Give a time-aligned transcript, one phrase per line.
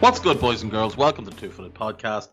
[0.00, 0.96] What's good, boys and girls?
[0.96, 2.28] Welcome to Two Footed Podcast.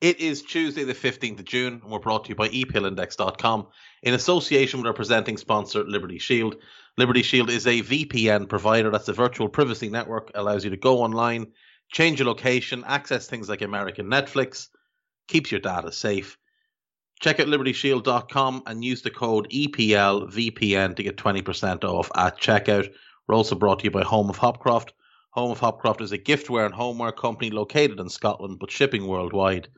[0.00, 3.66] It is Tuesday, the 15th of June, and we're brought to you by eplindex.com
[4.02, 6.56] in association with our presenting sponsor, Liberty Shield.
[6.96, 11.02] Liberty Shield is a VPN provider that's a virtual privacy network, allows you to go
[11.02, 11.48] online,
[11.92, 14.68] change your location, access things like American Netflix,
[15.28, 16.38] keeps your data safe.
[17.20, 22.90] Check out libertyshield.com and use the code EPLVPN to get 20% off at checkout.
[23.28, 24.92] We're also brought to you by Home of Hopcroft.
[25.30, 29.68] Home of Hopcroft is a giftware and homeware company located in Scotland but shipping worldwide.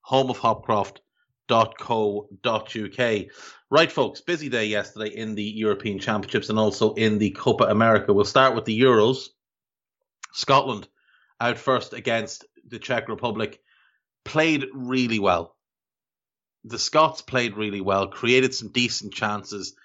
[0.00, 3.26] Home of Homeofhopcroft.co.uk.
[3.70, 8.12] Right, folks, busy day yesterday in the European Championships and also in the Copa America.
[8.12, 9.28] We'll start with the Euros.
[10.32, 10.88] Scotland
[11.40, 13.60] out first against the Czech Republic
[14.24, 15.54] played really well.
[16.64, 19.76] The Scots played really well, created some decent chances,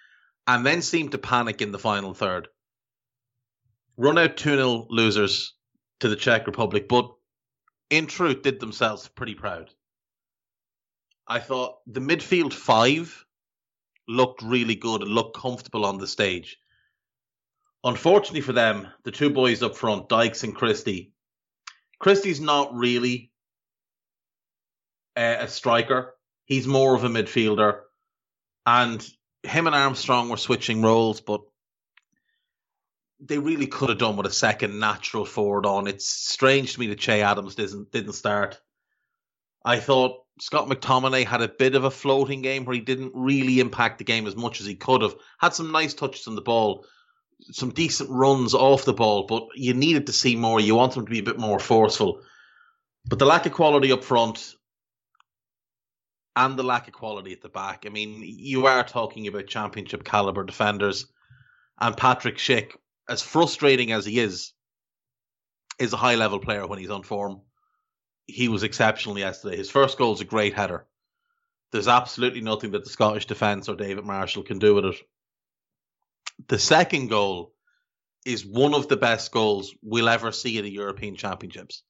[0.48, 2.48] and then seemed to panic in the final third
[4.02, 5.54] run out 2 0 losers
[6.00, 7.12] to the Czech Republic, but
[7.92, 9.70] in truth did themselves pretty proud.
[11.28, 13.26] I thought the midfield five
[14.08, 16.58] looked really good and looked comfortable on the stage.
[17.84, 21.14] Unfortunately for them, the two boys up front, Dykes and Christie,
[22.00, 23.32] Christie's not really
[25.16, 26.16] a, a striker.
[26.46, 27.82] He's more of a midfielder.
[28.66, 29.08] And
[29.44, 31.42] him and Armstrong were switching roles, but
[33.22, 35.88] they really could have done with a second natural forward on.
[35.88, 38.60] It's strange to me that Che Adams didn't didn't start.
[39.64, 43.60] I thought Scott McTominay had a bit of a floating game where he didn't really
[43.60, 45.16] impact the game as much as he could have.
[45.40, 46.86] Had some nice touches on the ball,
[47.52, 50.60] some decent runs off the ball, but you needed to see more.
[50.60, 52.22] You want him to be a bit more forceful.
[53.06, 54.56] But the lack of quality up front
[56.36, 57.84] and the lack of quality at the back.
[57.86, 61.06] I mean, you are talking about championship caliber defenders.
[61.80, 62.74] And Patrick Schick
[63.12, 64.54] as frustrating as he is,
[65.78, 67.42] is a high level player when he's on form.
[68.26, 69.58] He was exceptional yesterday.
[69.58, 70.88] His first goal is a great header.
[71.74, 74.96] There's absolutely nothing that the Scottish defence or David Marshall can do with it.
[76.48, 77.54] The second goal
[78.26, 81.84] is one of the best goals we'll ever see at the European Championships.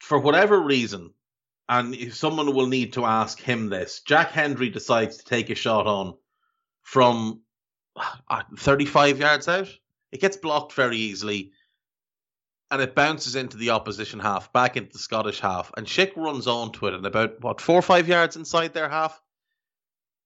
[0.00, 1.12] For whatever reason,
[1.68, 5.54] and if someone will need to ask him this, Jack Hendry decides to take a
[5.54, 6.14] shot on
[6.82, 7.42] from
[8.30, 9.68] Ah, 35 yards out.
[10.12, 11.52] It gets blocked very easily
[12.70, 15.72] and it bounces into the opposition half, back into the Scottish half.
[15.76, 19.20] And Schick runs onto it and about, what, four or five yards inside their half,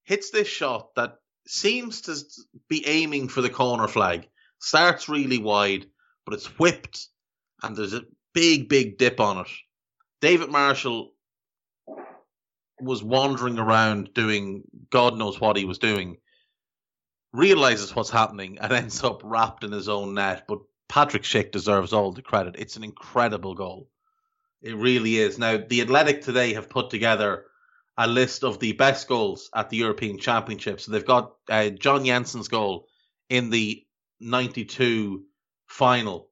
[0.03, 2.17] hits this shot that seems to
[2.69, 4.29] be aiming for the corner flag.
[4.59, 5.87] Starts really wide,
[6.25, 7.07] but it's whipped
[7.63, 8.05] and there's a
[8.35, 9.49] big, big dip on it.
[10.21, 11.13] David Marshall
[12.81, 16.17] was wandering around doing God knows what he was doing
[17.33, 20.45] realizes what's happening and ends up wrapped in his own net.
[20.47, 22.57] But Patrick Schick deserves all the credit.
[22.59, 23.89] It's an incredible goal.
[24.61, 25.39] It really is.
[25.39, 27.47] Now, the Athletic today have put together
[27.99, 30.85] a list of the best goals at the European Championships.
[30.85, 32.87] So they've got uh, John Jensen's goal
[33.29, 33.85] in the
[34.21, 35.25] 92
[35.67, 36.29] final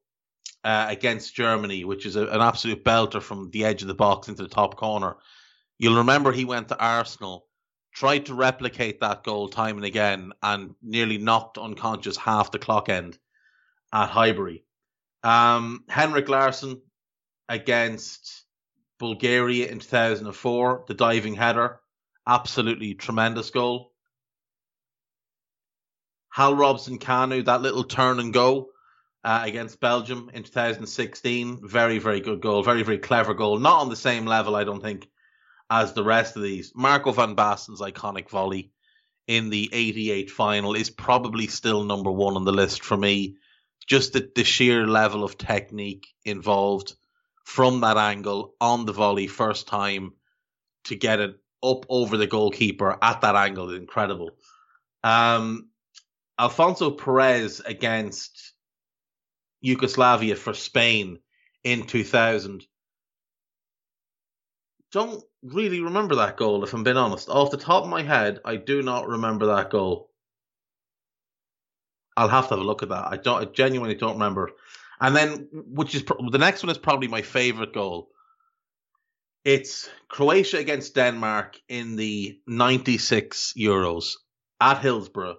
[0.63, 4.27] uh, against Germany, which is a, an absolute belter from the edge of the box
[4.27, 5.17] into the top corner.
[5.77, 7.47] You'll remember he went to Arsenal
[8.01, 12.89] tried to replicate that goal time and again and nearly knocked unconscious half the clock
[12.89, 13.15] end
[13.93, 14.63] at Highbury.
[15.21, 16.81] Um, Henrik Larsson
[17.47, 18.43] against
[18.97, 21.79] Bulgaria in 2004, the diving header,
[22.25, 23.91] absolutely tremendous goal.
[26.31, 28.71] Hal Robson Kanu, that little turn and go
[29.23, 33.59] uh, against Belgium in 2016, very, very good goal, very, very clever goal.
[33.59, 35.07] Not on the same level, I don't think,
[35.71, 36.73] as the rest of these.
[36.75, 38.73] Marco van Basten's iconic volley
[39.25, 43.37] in the 88 final is probably still number one on the list for me.
[43.87, 46.93] Just the, the sheer level of technique involved
[47.45, 50.11] from that angle on the volley first time
[50.83, 54.31] to get it up over the goalkeeper at that angle is incredible.
[55.05, 55.69] Um,
[56.37, 58.53] Alfonso Perez against
[59.61, 61.19] Yugoslavia for Spain
[61.63, 62.65] in 2000
[64.91, 67.29] don't really remember that goal, if I'm being honest.
[67.29, 70.09] Off the top of my head, I do not remember that goal.
[72.17, 73.07] I'll have to have a look at that.
[73.07, 73.41] I don't.
[73.41, 74.51] I genuinely don't remember.
[74.99, 78.09] And then, which is the next one is probably my favorite goal.
[79.43, 84.15] It's Croatia against Denmark in the '96 Euros
[84.59, 85.37] at Hillsborough,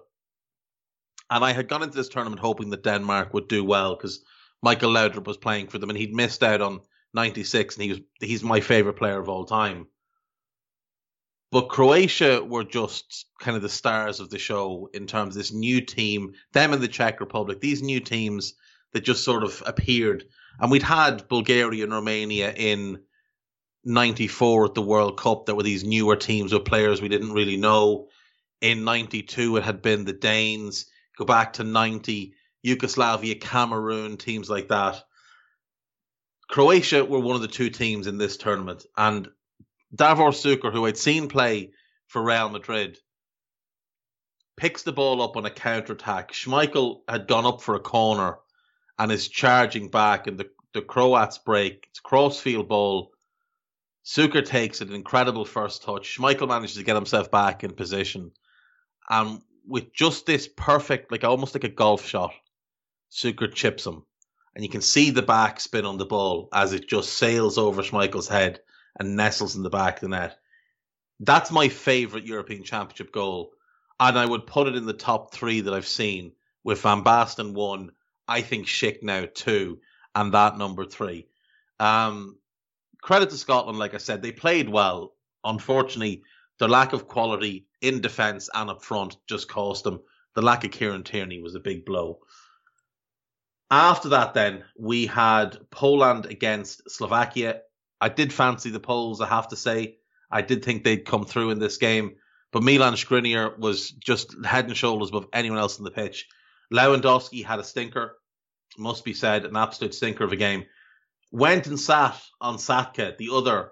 [1.29, 4.23] and I had gone into this tournament hoping that Denmark would do well because
[4.61, 6.81] Michael Laudrup was playing for them, and he'd missed out on
[7.13, 9.87] '96, and he was he's my favorite player of all time.
[11.51, 15.53] But Croatia were just kind of the stars of the show in terms of this
[15.53, 18.55] new team, them and the Czech Republic, these new teams
[18.93, 20.25] that just sort of appeared.
[20.59, 23.01] And we'd had Bulgaria and Romania in
[23.85, 27.57] 94 at the World Cup that were these newer teams with players we didn't really
[27.57, 28.07] know.
[28.61, 30.85] In 92, it had been the Danes.
[31.17, 32.33] Go back to 90,
[32.63, 35.03] Yugoslavia, Cameroon, teams like that.
[36.49, 38.85] Croatia were one of the two teams in this tournament.
[38.95, 39.29] And
[39.95, 41.71] Davor Suker, who I'd seen play
[42.07, 42.97] for Real Madrid,
[44.57, 46.31] picks the ball up on a counter attack.
[46.31, 48.37] Schmeichel had gone up for a corner
[48.99, 51.87] and is charging back, and the, the Croats break.
[51.89, 53.11] It's a crossfield ball.
[54.05, 56.17] Suker takes an incredible first touch.
[56.17, 58.31] Schmeichel manages to get himself back in position.
[59.09, 62.33] And with just this perfect, like almost like a golf shot,
[63.11, 64.03] Suker chips him.
[64.55, 67.81] And you can see the back spin on the ball as it just sails over
[67.81, 68.59] Schmeichel's head
[68.99, 70.37] and nestles in the back of the net.
[71.19, 73.53] That's my favourite European Championship goal.
[73.99, 76.33] And I would put it in the top three that I've seen
[76.63, 77.91] with Van Basten one,
[78.27, 79.79] I think Schick now two,
[80.15, 81.27] and that number three.
[81.79, 82.37] Um,
[83.01, 85.15] credit to Scotland, like I said, they played well.
[85.43, 86.23] Unfortunately,
[86.59, 90.01] their lack of quality in defence and up front just cost them.
[90.35, 92.19] The lack of Kieran Tierney was a big blow.
[93.73, 97.61] After that, then, we had Poland against Slovakia.
[97.99, 99.97] I did fancy the Poles, I have to say.
[100.29, 102.17] I did think they'd come through in this game,
[102.51, 106.27] but Milan Skriniar was just head and shoulders above anyone else in the pitch.
[106.71, 108.15] Lewandowski had a stinker,
[108.77, 110.65] must be said, an absolute stinker of a game.
[111.31, 113.71] Went and sat on Satka, the other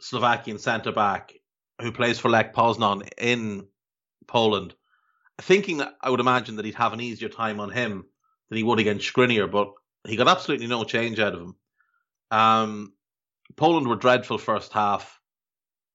[0.00, 1.32] Slovakian centre back
[1.80, 3.66] who plays for Lech Poznan in
[4.26, 4.74] Poland,
[5.40, 8.04] thinking I would imagine that he'd have an easier time on him
[8.50, 9.72] than he would against Skriniar, but
[10.06, 11.54] he got absolutely no change out of him.
[12.30, 12.92] Um,
[13.56, 15.18] Poland were dreadful first half.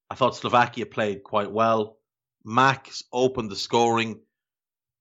[0.10, 1.98] I thought Slovakia played quite well.
[2.44, 4.20] Max opened the scoring,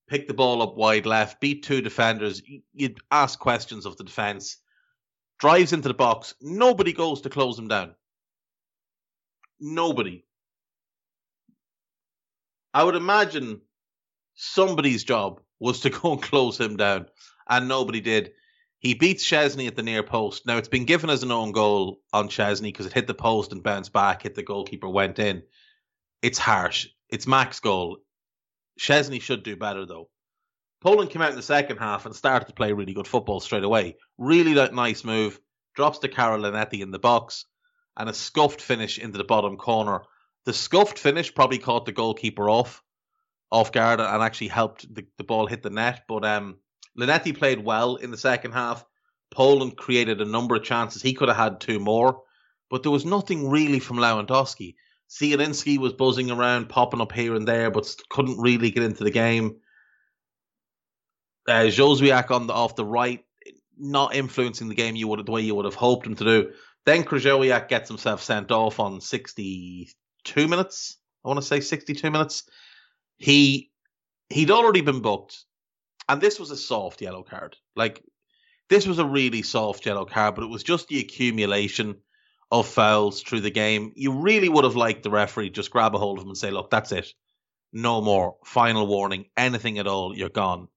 [0.08, 2.42] picked the ball up wide left, beat two defenders.
[2.72, 4.58] You'd ask questions of the defence.
[5.38, 6.34] Drives into the box.
[6.40, 7.94] Nobody goes to close him down.
[9.60, 10.24] Nobody.
[12.72, 13.60] I would imagine
[14.34, 17.06] somebody's job was to go and close him down,
[17.48, 18.32] and nobody did.
[18.78, 20.46] He beats Szczesny at the near post.
[20.46, 23.52] Now it's been given as an own goal on Szczesny because it hit the post
[23.52, 25.42] and bounced back, hit the goalkeeper, went in.
[26.22, 26.88] It's harsh.
[27.08, 27.98] It's Mak's goal.
[28.78, 30.10] Szczesny should do better though.
[30.80, 33.64] Poland came out in the second half and started to play really good football straight
[33.64, 33.96] away.
[34.18, 35.40] Really nice move.
[35.74, 37.46] Drops to Karol Linetty in the box
[37.96, 40.02] and a scuffed finish into the bottom corner.
[40.44, 42.82] The scuffed finish probably caught the goalkeeper off
[43.50, 46.02] off guard and actually helped the, the ball hit the net.
[46.08, 46.58] But um,
[46.98, 48.84] Linetty played well in the second half.
[49.30, 51.02] Poland created a number of chances.
[51.02, 52.22] He could have had two more,
[52.70, 54.76] but there was nothing really from Lewandowski.
[55.10, 59.10] Zielinski was buzzing around, popping up here and there, but couldn't really get into the
[59.10, 59.56] game.
[61.48, 63.24] Uh, Jozwiak on the off the right,
[63.76, 66.52] not influencing the game you would the way you would have hoped him to do.
[66.86, 70.98] Then Krychowiak gets himself sent off on 62 minutes.
[71.24, 72.44] I want to say 62 minutes.
[73.16, 73.70] He
[74.30, 75.44] he'd already been booked
[76.08, 77.56] and this was a soft yellow card.
[77.76, 78.02] Like
[78.68, 81.96] this was a really soft yellow card, but it was just the accumulation
[82.50, 83.92] of fouls through the game.
[83.96, 86.50] You really would have liked the referee just grab a hold of him and say,
[86.50, 87.12] "Look, that's it,
[87.72, 90.68] no more, final warning, anything at all, you're gone."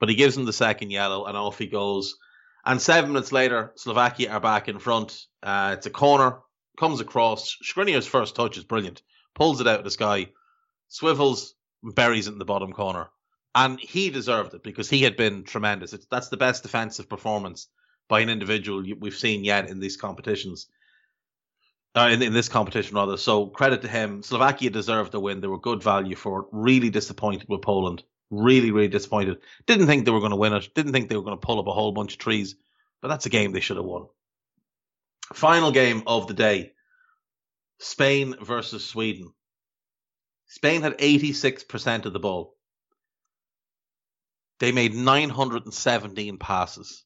[0.00, 2.16] But he gives him the second yellow, and off he goes.
[2.64, 5.26] And seven minutes later, Slovakia are back in front.
[5.42, 6.40] Uh, it's a corner,
[6.78, 7.56] comes across.
[7.62, 9.02] Skriniar's first touch is brilliant.
[9.34, 10.28] Pulls it out of the sky,
[10.88, 13.08] swivels, buries it in the bottom corner
[13.58, 15.92] and he deserved it because he had been tremendous.
[15.92, 17.66] It's, that's the best defensive performance
[18.08, 20.68] by an individual we've seen yet in these competitions.
[21.96, 23.16] Uh, in, in this competition, rather.
[23.16, 24.22] So credit to him.
[24.22, 25.40] Slovakia deserved the win.
[25.40, 26.46] They were good value for it.
[26.52, 28.04] Really disappointed with Poland.
[28.30, 29.38] Really, really disappointed.
[29.66, 30.68] Didn't think they were going to win it.
[30.74, 32.54] Didn't think they were going to pull up a whole bunch of trees.
[33.02, 34.06] But that's a game they should have won.
[35.34, 36.74] Final game of the day
[37.80, 39.32] Spain versus Sweden.
[40.46, 42.57] Spain had 86% of the ball.
[44.60, 47.04] They made 917 passes.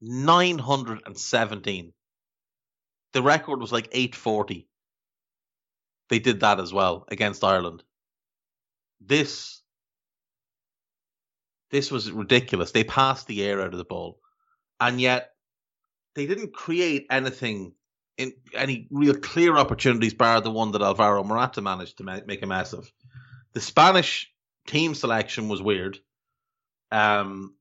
[0.00, 1.92] 917.
[3.14, 4.68] the record was like 840.
[6.10, 7.82] They did that as well against Ireland.
[9.00, 9.62] This
[11.70, 12.72] this was ridiculous.
[12.72, 14.20] They passed the air out of the ball.
[14.80, 15.30] And yet
[16.14, 17.74] they didn't create anything
[18.18, 22.46] in any real clear opportunities bar the one that Alvaro Morata managed to make a
[22.46, 22.90] mess of.
[23.54, 24.30] The Spanish
[24.68, 25.98] team selection was weird.
[26.90, 27.54] Um,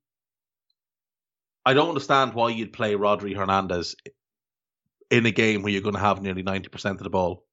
[1.66, 3.96] I don't understand why you'd play Rodri Hernandez
[5.10, 7.46] in a game where you're going to have nearly 90% of the ball.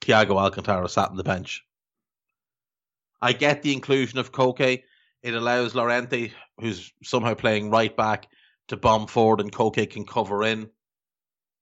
[0.00, 1.62] Thiago Alcantara sat on the bench.
[3.20, 4.82] I get the inclusion of Koke.
[5.22, 8.26] It allows Llorente, who's somehow playing right back,
[8.68, 10.70] to bomb forward and Koke can cover in.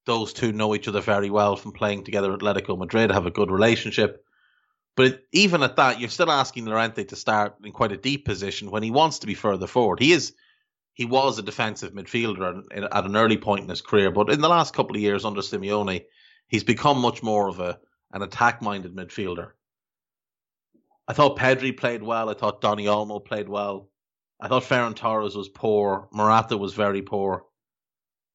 [0.07, 3.31] Those two know each other very well from playing together at Atletico Madrid, have a
[3.31, 4.25] good relationship.
[4.99, 8.69] But even at that, you're still asking Llorente to start in quite a deep position
[8.69, 10.01] when he wants to be further forward.
[10.01, 10.35] He is,
[10.93, 14.49] he was a defensive midfielder at an early point in his career, but in the
[14.49, 16.05] last couple of years under Simeone,
[16.49, 17.79] he's become much more of a
[18.11, 19.53] an attack-minded midfielder.
[21.07, 22.29] I thought Pedri played well.
[22.29, 23.89] I thought Dani Olmo played well.
[24.41, 26.09] I thought Ferran Torres was poor.
[26.13, 27.45] Morata was very poor.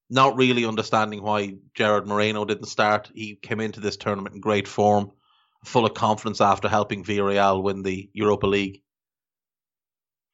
[0.10, 3.12] Not really understanding why Gerard Moreno didn't start.
[3.14, 5.12] He came into this tournament in great form
[5.64, 8.82] full of confidence after helping Villarreal win the Europa League.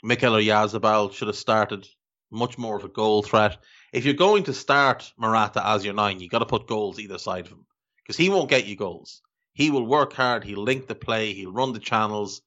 [0.03, 1.87] Mikel Oyarzabal should have started
[2.31, 3.57] much more of a goal threat.
[3.91, 7.17] If you're going to start Morata as your nine, you've got to put goals either
[7.17, 7.65] side of him
[7.97, 9.21] because he won't get you goals.
[9.53, 10.43] He will work hard.
[10.43, 11.33] He'll link the play.
[11.33, 12.41] He'll run the channels.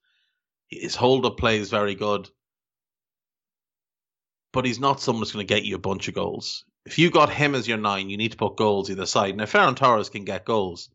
[0.68, 2.30] His hold up play is very good,
[4.52, 6.64] but he's not someone that's going to get you a bunch of goals.
[6.86, 9.36] If you got him as your nine, you need to put goals either side.
[9.36, 10.88] Now Ferran Torres can get goals,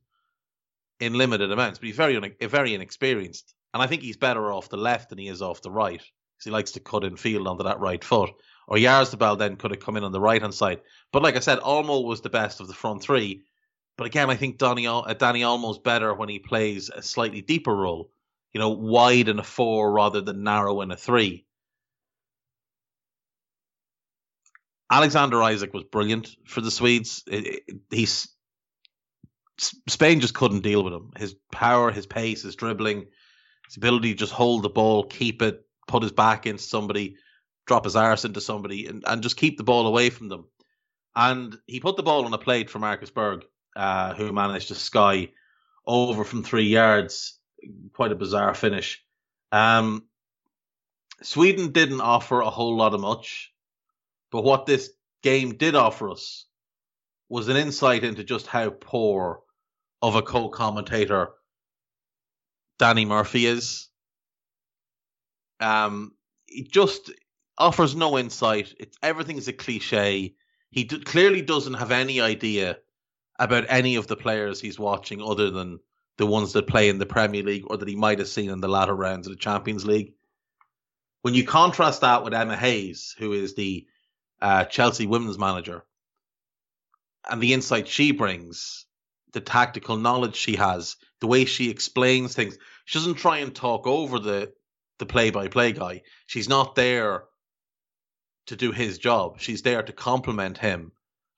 [1.00, 4.78] in limited amounts, but he's very very inexperienced, and I think he's better off the
[4.78, 7.64] left than he is off the right because he likes to cut in field onto
[7.64, 8.32] that right foot.
[8.68, 11.40] Or Oyarzabal then could have come in on the right hand side, but like I
[11.40, 13.44] said, Olmo was the best of the front three.
[13.98, 17.76] But again, I think Danny uh, Dani Olmo's better when he plays a slightly deeper
[17.76, 18.12] role,
[18.54, 21.48] you know, wide in a four rather than narrow in a three.
[24.90, 27.24] Alexander Isak was brilliant for the Swedes.
[27.92, 28.30] He's
[29.60, 31.12] Spain just couldn't deal with him.
[31.18, 33.08] His power, his pace, his dribbling,
[33.68, 37.18] his ability to just hold the ball, keep it, put his back into somebody,
[37.66, 40.46] drop his arse into somebody, and, and just keep the ball away from them.
[41.16, 43.46] And he put the ball on a plate for Marcus Berg,
[43.76, 45.30] uh, who managed to sky
[45.86, 47.40] over from three yards.
[47.94, 49.04] Quite a bizarre finish.
[49.52, 50.04] Um,
[51.24, 53.52] Sweden didn't offer a whole lot of much,
[54.32, 54.92] but what this
[55.24, 56.46] game did offer us
[57.30, 59.42] was an insight into just how poor
[60.02, 61.30] of a co-commentator
[62.78, 63.88] Danny Murphy is.
[65.60, 66.14] Um,
[66.46, 67.12] he just
[67.58, 68.74] offers no insight.
[68.80, 70.36] It's everything's a cliche.
[70.70, 72.78] He clearly doesn't have any idea
[73.40, 75.80] about any of the players he's watching other than
[76.18, 78.60] the ones that play in the Premier League or that he might have seen in
[78.60, 80.14] the latter rounds of the Champions League.
[81.22, 83.88] When you contrast that with Emma Hayes, who is the
[84.42, 85.84] uh, Chelsea women's manager,
[87.30, 88.87] and the insight she brings,
[89.38, 92.58] the tactical knowledge she has, the way she explains things.
[92.86, 94.52] She doesn't try and talk over the
[94.98, 96.02] the play by play guy.
[96.26, 97.26] She's not there
[98.48, 99.40] to do his job.
[99.40, 100.92] She's there to complement him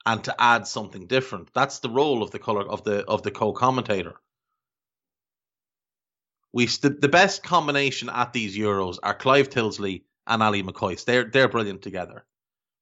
[0.06, 1.50] and to add something different.
[1.54, 4.16] That's the role of the color of the of the co-commentator.
[6.54, 11.04] We st- the best combination at these Euros are Clive Tyldesley and Ali McCoist.
[11.04, 12.24] They're they're brilliant together.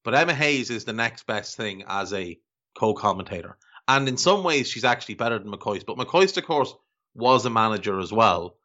[0.04, 2.40] But Emma Hayes is the next best thing as a
[2.76, 3.58] co-commentator.
[3.88, 5.86] And in some ways, she's actually better than McCoist.
[5.86, 6.74] But McCoist, of course,
[7.16, 8.58] was a manager as well.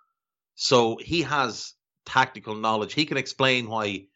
[0.54, 1.74] So he has
[2.04, 2.92] tactical knowledge.
[2.92, 4.06] He can explain why,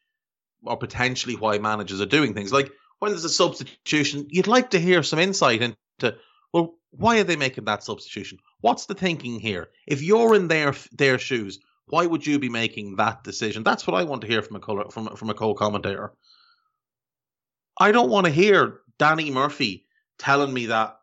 [0.62, 2.52] or potentially why managers are doing things.
[2.52, 6.16] Like when there's a substitution, you'd like to hear some insight into,
[6.52, 8.38] well, why are they making that substitution?
[8.60, 9.68] What's the thinking here?
[9.86, 13.62] If you're in their their shoes, why would you be making that decision?
[13.62, 16.12] That's what I want to hear from a color, from from a co-commentator.
[17.78, 19.85] I don't want to hear Danny Murphy
[20.18, 20.98] telling me that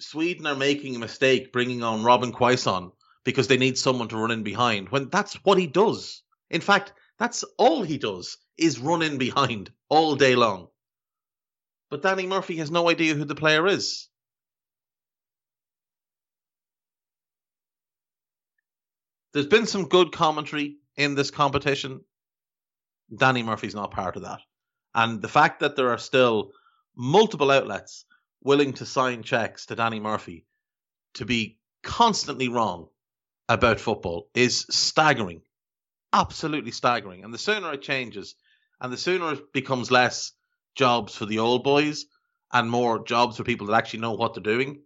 [0.00, 2.92] Sweden are making a mistake bringing on Robin Quaison
[3.24, 6.22] because they need someone to run in behind when that's what he does.
[6.50, 10.68] In fact, that's all he does is run in behind all day long.
[11.90, 14.08] But Danny Murphy has no idea who the player is.
[19.32, 22.00] There's been some good commentary in this competition.
[23.14, 24.40] Danny Murphy's not part of that.
[24.94, 26.52] And the fact that there are still
[26.96, 28.04] multiple outlets
[28.42, 30.46] willing to sign checks to Danny Murphy
[31.14, 32.88] to be constantly wrong
[33.48, 35.42] about football is staggering.
[36.12, 37.24] Absolutely staggering.
[37.24, 38.34] And the sooner it changes
[38.80, 40.32] and the sooner it becomes less
[40.74, 42.06] jobs for the old boys
[42.52, 44.82] and more jobs for people that actually know what they're doing,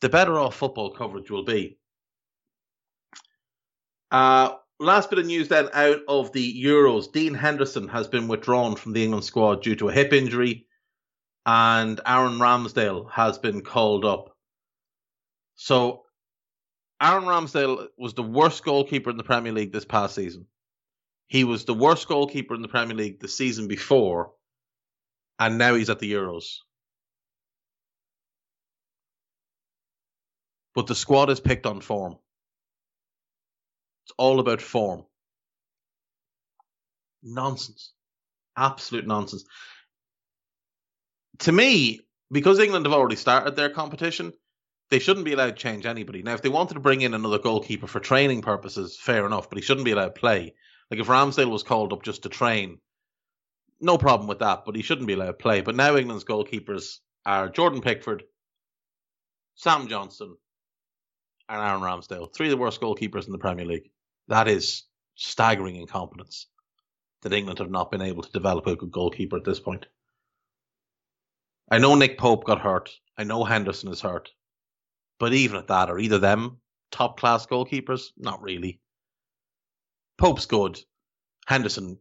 [0.00, 1.78] the better off football coverage will be.
[4.10, 7.12] Uh, last bit of news then out of the Euros.
[7.12, 10.66] Dean Henderson has been withdrawn from the England squad due to a hip injury,
[11.46, 14.36] and Aaron Ramsdale has been called up.
[15.54, 16.04] So,
[17.00, 20.46] Aaron Ramsdale was the worst goalkeeper in the Premier League this past season.
[21.28, 24.32] He was the worst goalkeeper in the Premier League the season before,
[25.38, 26.56] and now he's at the Euros.
[30.74, 32.16] But the squad is picked on form.
[34.04, 35.04] It's all about form.
[37.22, 37.92] Nonsense.
[38.56, 39.44] Absolute nonsense.
[41.40, 44.32] To me, because England have already started their competition,
[44.90, 46.22] they shouldn't be allowed to change anybody.
[46.22, 49.56] Now, if they wanted to bring in another goalkeeper for training purposes, fair enough, but
[49.56, 50.54] he shouldn't be allowed to play.
[50.90, 52.78] Like if Ramsdale was called up just to train,
[53.80, 55.60] no problem with that, but he shouldn't be allowed to play.
[55.62, 58.24] But now England's goalkeepers are Jordan Pickford,
[59.54, 60.36] Sam Johnstone,
[61.48, 62.34] and Aaron Ramsdale.
[62.34, 63.90] Three of the worst goalkeepers in the Premier League.
[64.28, 64.82] That is
[65.14, 66.48] staggering incompetence
[67.22, 69.86] that England have not been able to develop a good goalkeeper at this point.
[71.70, 72.90] I know Nick Pope got hurt.
[73.16, 74.30] I know Henderson is hurt.
[75.18, 76.58] But even at that, are either them
[76.90, 78.08] top class goalkeepers?
[78.16, 78.80] Not really.
[80.18, 80.80] Pope's good.
[81.46, 81.98] Henderson,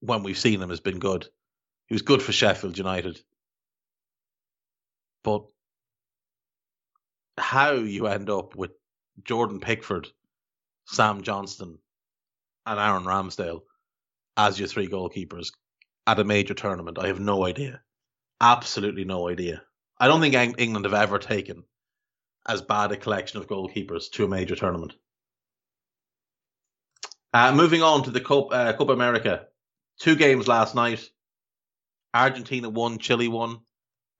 [0.00, 1.26] when we've seen him, has been good.
[1.86, 3.20] He was good for Sheffield United.
[5.24, 5.44] But
[7.36, 8.70] how you end up with
[9.24, 10.08] Jordan Pickford,
[10.86, 11.78] Sam Johnstone,
[12.66, 13.62] and Aaron Ramsdale
[14.36, 15.52] as your three goalkeepers
[16.06, 17.82] at a major tournament, I have no idea.
[18.42, 19.62] Absolutely no idea.
[20.00, 21.62] I don't think England have ever taken
[22.46, 24.94] as bad a collection of goalkeepers to a major tournament.
[27.32, 29.46] Uh, moving on to the Copa, uh, America.
[30.00, 31.08] Two games last night.
[32.12, 33.60] Argentina won, Chile won.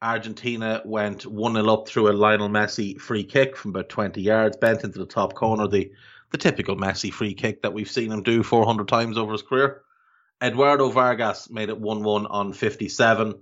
[0.00, 4.56] Argentina went 1 0 up through a Lionel Messi free kick from about 20 yards,
[4.56, 5.66] bent into the top corner.
[5.66, 5.90] The,
[6.30, 9.82] the typical Messi free kick that we've seen him do 400 times over his career.
[10.40, 13.34] Eduardo Vargas made it 1 1 on 57.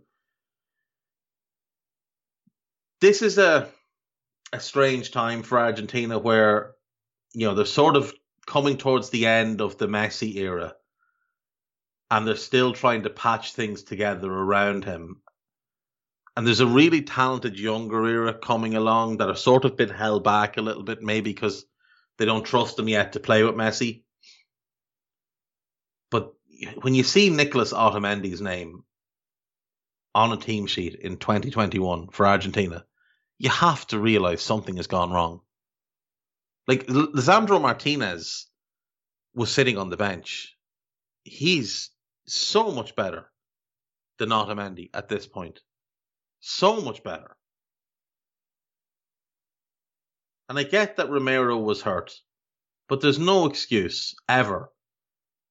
[3.00, 3.70] This is a
[4.52, 6.74] a strange time for Argentina where,
[7.32, 8.12] you know, they're sort of
[8.46, 10.74] coming towards the end of the Messi era
[12.10, 15.22] and they're still trying to patch things together around him.
[16.36, 20.24] And there's a really talented younger era coming along that have sort of been held
[20.24, 21.64] back a little bit, maybe because
[22.18, 24.02] they don't trust him yet to play with Messi.
[26.10, 26.32] But
[26.80, 28.84] when you see Nicolas Otamendi's name
[30.14, 32.84] on a team sheet in 2021 for Argentina,
[33.40, 35.40] you have to realize something has gone wrong.
[36.68, 38.46] Like Lisandro Martinez
[39.34, 40.56] was sitting on the bench.
[41.24, 41.90] He's
[42.26, 43.32] so much better
[44.18, 45.60] than Otamendi at this point
[46.40, 47.36] so much better.
[50.48, 52.12] And I get that Romero was hurt,
[52.88, 54.72] but there's no excuse ever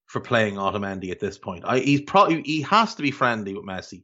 [0.07, 1.63] for playing Otamendi at this point.
[1.65, 4.03] I, he's probably he has to be friendly with Messi.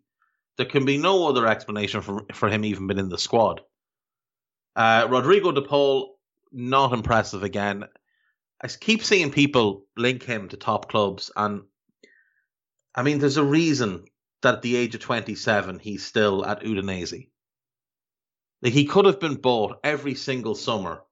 [0.57, 3.61] There can be no other explanation for for him even being in the squad.
[4.75, 6.17] Uh, Rodrigo De Paul,
[6.51, 7.85] not impressive again.
[8.61, 11.63] I keep seeing people link him to top clubs, and
[12.95, 14.05] I mean, there's a reason
[14.41, 17.27] that at the age of 27, he's still at Udinese.
[18.61, 21.03] Like he could have been bought every single summer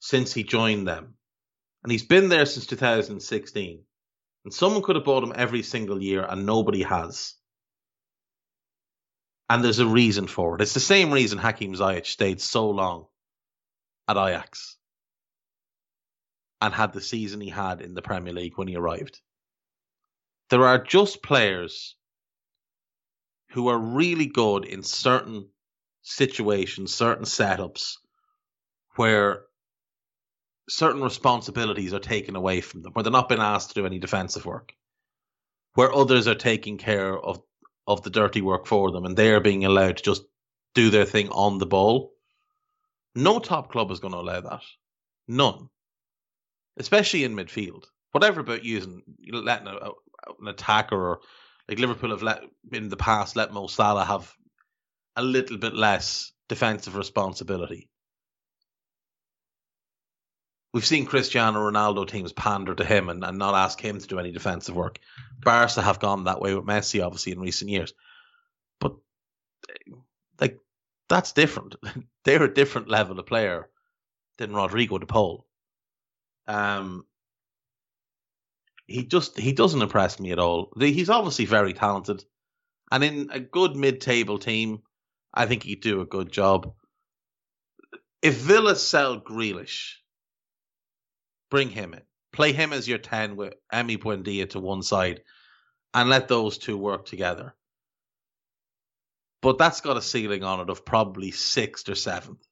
[0.00, 1.14] since he joined them.
[1.82, 3.84] And he's been there since 2016.
[4.44, 7.34] And someone could have bought him every single year, and nobody has.
[9.50, 10.60] And there's a reason for it.
[10.60, 13.06] It's the same reason Hakim Ziyech stayed so long
[14.06, 14.76] at Ajax
[16.60, 19.20] and had the season he had in the Premier League when he arrived.
[20.50, 21.96] There are just players
[23.50, 25.48] who are really good in certain
[26.02, 27.94] situations, certain setups
[28.96, 29.44] where
[30.68, 33.98] certain responsibilities are taken away from them, where they're not being asked to do any
[33.98, 34.72] defensive work,
[35.74, 37.40] where others are taking care of
[37.88, 40.22] of the dirty work for them, and they are being allowed to just
[40.74, 42.12] do their thing on the ball.
[43.14, 44.62] No top club is going to allow that.
[45.26, 45.70] None.
[46.76, 47.84] Especially in midfield.
[48.12, 49.90] Whatever about using letting a,
[50.40, 51.20] an attacker or
[51.68, 54.32] like Liverpool have let in the past let Mo Salah have
[55.16, 57.88] a little bit less defensive responsibility.
[60.72, 64.18] We've seen Cristiano Ronaldo teams pander to him and, and not ask him to do
[64.18, 64.98] any defensive work.
[65.40, 67.94] Barca have gone that way with Messi, obviously, in recent years.
[68.78, 68.96] But
[70.40, 70.58] like
[71.08, 71.76] that's different.
[72.24, 73.68] They're a different level of player
[74.36, 75.46] than Rodrigo de Paul.
[76.46, 77.06] Um,
[78.86, 80.72] he just he doesn't impress me at all.
[80.78, 82.24] He's obviously very talented,
[82.90, 84.82] And in a good mid-table team,
[85.32, 86.74] I think he'd do a good job.
[88.22, 89.96] If Villa sell Grealish,
[91.50, 92.02] bring him in.
[92.32, 95.22] Play him as your 10 with Emi Buendia to one side
[95.94, 97.54] and let those two work together.
[99.40, 102.44] But that's got a ceiling on it of probably sixth or seventh.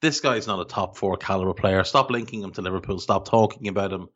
[0.00, 1.84] This guy's not a top four caliber player.
[1.84, 2.98] Stop linking him to Liverpool.
[2.98, 4.08] Stop talking about him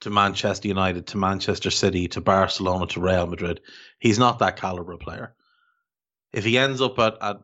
[0.00, 3.60] to Manchester United, to Manchester City, to Barcelona, to Real Madrid.
[3.98, 5.34] He's not that caliber player.
[6.32, 7.36] If he ends up at, at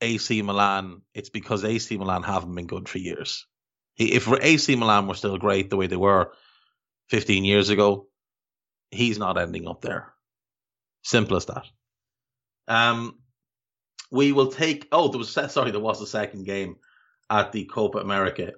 [0.00, 3.46] AC Milan, it's because AC Milan haven't been good for years.
[3.96, 6.32] If AC Milan were still great the way they were
[7.08, 8.06] 15 years ago,
[8.90, 10.12] he's not ending up there.
[11.02, 11.66] Simple as that.
[12.68, 13.18] Um,
[14.10, 14.88] we will take.
[14.92, 16.76] Oh, there was sorry, there was a second game
[17.28, 18.52] at the Copa America.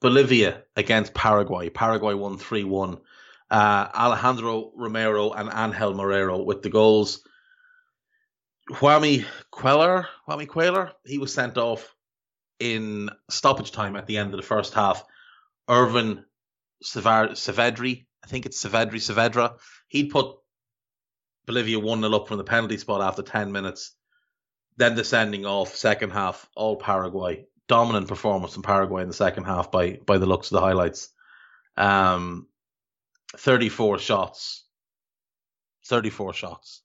[0.00, 1.68] Bolivia against Paraguay.
[1.68, 2.98] Paraguay won 3 1.
[3.50, 7.22] Uh, Alejandro Romero and Angel Morero with the goals.
[8.70, 11.94] Juami Queller, Juami Queller, he was sent off
[12.58, 15.04] in stoppage time at the end of the first half.
[15.70, 16.24] Erwin
[16.82, 20.36] Saavedra, I think it's Saavedra, Saavedra, he'd put
[21.46, 23.94] Bolivia 1 0 up from the penalty spot after 10 minutes.
[24.76, 27.46] Then the sending off, second half, all Paraguay.
[27.68, 31.08] Dominant performance from Paraguay in the second half by by the looks of the highlights.
[31.76, 32.48] Um,
[33.36, 34.64] 34 shots.
[35.86, 36.82] 34 shots.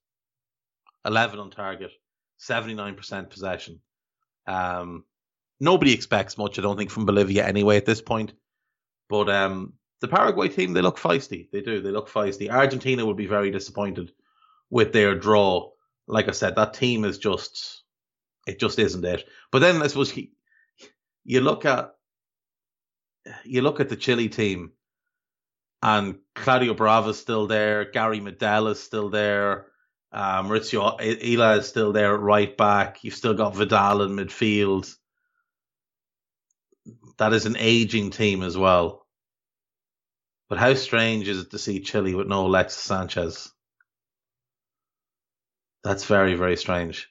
[1.06, 1.92] 11 on target.
[2.40, 3.82] 79% possession.
[4.46, 5.04] Um,
[5.60, 8.34] nobody expects much, I don't think, from Bolivia anyway at this point.
[9.10, 11.50] But um, the Paraguay team, they look feisty.
[11.52, 11.82] They do.
[11.82, 12.50] They look feisty.
[12.50, 14.12] Argentina will be very disappointed
[14.70, 15.72] with their draw.
[16.08, 17.84] Like I said, that team is just,
[18.46, 19.28] it just isn't it.
[19.52, 20.18] But then I suppose
[21.24, 21.94] you look at,
[23.44, 24.72] you look at the Chile team,
[25.84, 27.86] and Claudio Bravo is still there.
[27.92, 29.68] Gary Medel is still there.
[30.12, 33.04] Um, Mauricio Isla is still there right back.
[33.04, 34.96] You've still got Vidal in midfield.
[37.20, 39.06] That is an aging team as well.
[40.50, 43.52] But how strange is it to see Chile with no Alexis Sanchez?
[45.84, 47.10] That's very, very strange.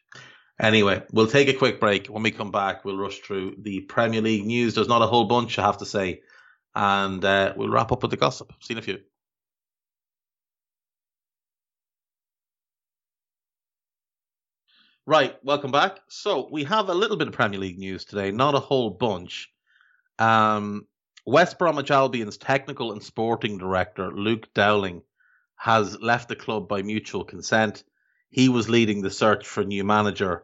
[0.60, 2.06] Anyway, we'll take a quick break.
[2.06, 4.74] When we come back, we'll rush through the Premier League news.
[4.74, 6.22] There's not a whole bunch, I have to say.
[6.74, 8.52] And uh, we'll wrap up with the gossip.
[8.60, 8.98] See you in a few.
[15.04, 16.00] Right, welcome back.
[16.08, 19.50] So we have a little bit of Premier League news today, not a whole bunch.
[20.18, 20.86] Um,
[21.24, 25.02] West Bromwich Albion's technical and sporting director, Luke Dowling,
[25.56, 27.82] has left the club by mutual consent.
[28.30, 30.42] He was leading the search for a new manager,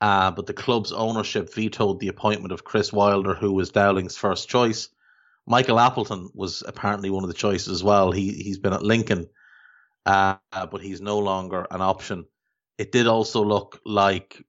[0.00, 4.48] uh, but the club's ownership vetoed the appointment of Chris Wilder, who was Dowling's first
[4.48, 4.88] choice.
[5.46, 8.10] Michael Appleton was apparently one of the choices as well.
[8.10, 9.28] He he's been at Lincoln,
[10.04, 12.26] uh, but he's no longer an option.
[12.78, 14.44] It did also look like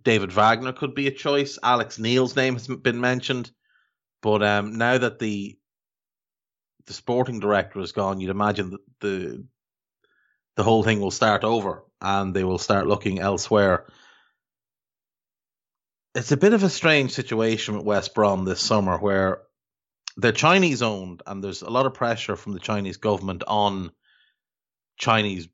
[0.00, 1.58] David Wagner could be a choice.
[1.62, 3.50] Alex Neil's name has been mentioned.
[4.22, 5.58] But um, now that the
[6.86, 9.44] the sporting director is gone, you'd imagine that the
[10.56, 13.86] the whole thing will start over and they will start looking elsewhere.
[16.14, 19.42] It's a bit of a strange situation with West Brom this summer where
[20.16, 23.90] they're Chinese owned and there's a lot of pressure from the Chinese government on
[24.98, 25.48] Chinese,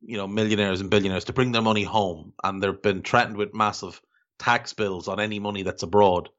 [0.00, 3.54] you know, millionaires and billionaires to bring their money home and they've been threatened with
[3.54, 4.00] massive
[4.40, 6.30] tax bills on any money that's abroad.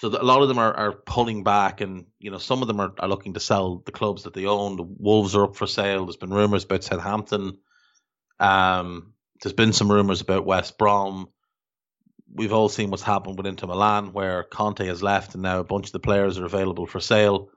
[0.00, 2.80] So a lot of them are, are pulling back, and you know some of them
[2.80, 4.76] are, are looking to sell the clubs that they own.
[4.76, 6.06] The Wolves are up for sale.
[6.06, 7.58] There's been rumours about Southampton.
[8.38, 11.28] Um, there's been some rumours about West Brom.
[12.32, 15.64] We've all seen what's happened with Inter Milan, where Conte has left, and now a
[15.64, 17.50] bunch of the players are available for sale.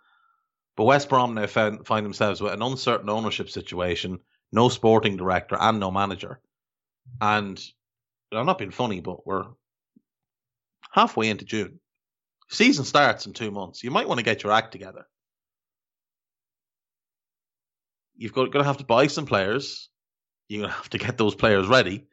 [0.75, 4.19] But West Brom now found, find themselves with an uncertain ownership situation,
[4.51, 6.41] no sporting director, and no manager.
[7.21, 7.58] And
[8.34, 9.45] I'm not being funny, but we're
[10.91, 11.79] halfway into June
[12.53, 13.83] Season starts in two months.
[13.83, 15.07] You might want to get your act together.
[18.15, 19.89] You've got, got to have to buy some players.
[20.47, 22.05] You're going to have to get those players ready.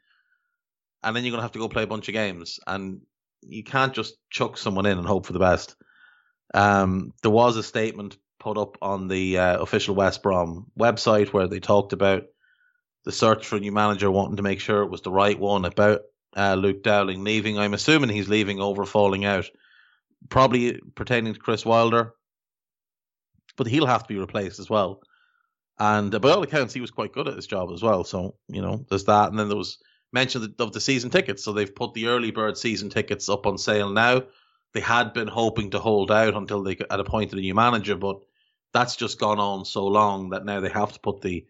[1.03, 2.59] And then you're going to have to go play a bunch of games.
[2.65, 3.01] And
[3.41, 5.75] you can't just chuck someone in and hope for the best.
[6.55, 11.47] Um, there was a statement put up on the uh, official West Brom website where
[11.47, 12.23] they talked about
[13.05, 15.65] the search for a new manager, wanting to make sure it was the right one
[15.65, 16.01] about
[16.35, 17.59] uh, Luke Dowling leaving.
[17.59, 19.45] I'm assuming he's leaving over falling out
[20.29, 22.13] probably pertaining to Chris Wilder,
[23.57, 25.01] but he'll have to be replaced as well.
[25.79, 28.03] And by all accounts, he was quite good at his job as well.
[28.03, 29.29] So you know, there's that.
[29.29, 29.79] And then there was
[30.13, 31.43] mention of the season tickets.
[31.43, 34.23] So they've put the early bird season tickets up on sale now.
[34.73, 38.21] They had been hoping to hold out until they had appointed a new manager, but
[38.73, 41.45] that's just gone on so long that now they have to put the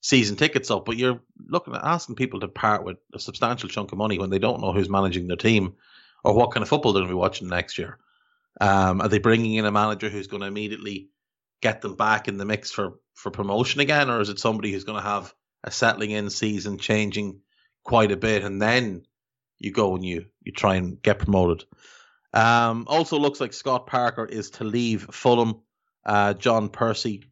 [0.00, 0.84] season tickets up.
[0.84, 4.30] But you're looking at asking people to part with a substantial chunk of money when
[4.30, 5.74] they don't know who's managing their team
[6.24, 7.98] or what kind of football they're going to be watching next year.
[8.60, 11.08] Um, are they bringing in a manager who's going to immediately
[11.60, 14.84] get them back in the mix for, for promotion again, or is it somebody who's
[14.84, 17.40] going to have a settling in season, changing
[17.84, 19.02] quite a bit, and then
[19.58, 21.64] you go and you you try and get promoted?
[22.32, 25.60] Um, also, looks like Scott Parker is to leave Fulham.
[26.04, 27.24] Uh, John Percy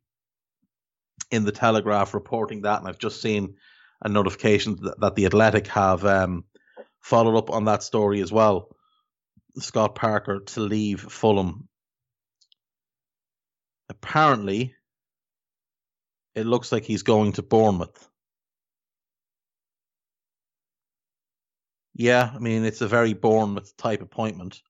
[1.30, 3.56] in the Telegraph reporting that, and I've just seen
[4.02, 6.44] a notification that, that the Athletic have um,
[7.00, 8.74] followed up on that story as well.
[9.58, 11.68] Scott Parker to leave Fulham.
[13.88, 14.74] Apparently,
[16.34, 18.08] it looks like he's going to Bournemouth.
[21.94, 24.62] Yeah, I mean, it's a very Bournemouth type appointment.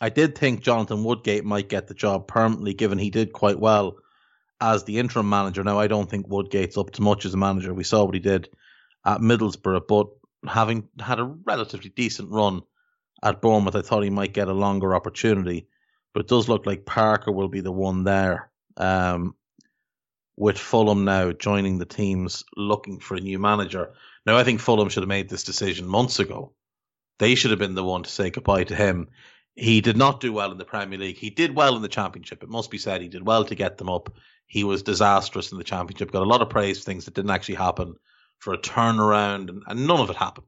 [0.00, 3.96] I did think Jonathan Woodgate might get the job permanently, given he did quite well
[4.60, 5.62] as the interim manager.
[5.62, 7.74] Now, I don't think Woodgate's up to much as a manager.
[7.74, 8.48] We saw what he did
[9.04, 10.06] at Middlesbrough, but
[10.46, 12.62] having had a relatively decent run
[13.22, 15.68] at Bournemouth, I thought he might get a longer opportunity.
[16.14, 18.50] But it does look like Parker will be the one there.
[18.76, 19.34] Um,
[20.36, 23.92] with Fulham now joining the teams looking for a new manager.
[24.24, 26.52] Now, I think Fulham should have made this decision months ago.
[27.18, 29.08] They should have been the one to say goodbye to him.
[29.56, 31.18] He did not do well in the Premier League.
[31.18, 32.44] He did well in the Championship.
[32.44, 34.16] It must be said he did well to get them up.
[34.46, 36.10] He was disastrous in the championship.
[36.10, 37.96] Got a lot of praise for things that didn't actually happen
[38.38, 40.46] for a turnaround, and, and none of it happened.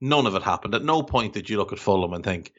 [0.00, 0.74] None of it happened.
[0.74, 2.52] At no point did you look at Fulham and think,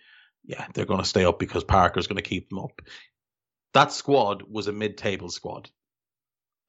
[0.46, 2.82] yeah, they're going to stay up because Parker's going to keep them up.
[3.74, 5.70] That squad was a mid-table squad.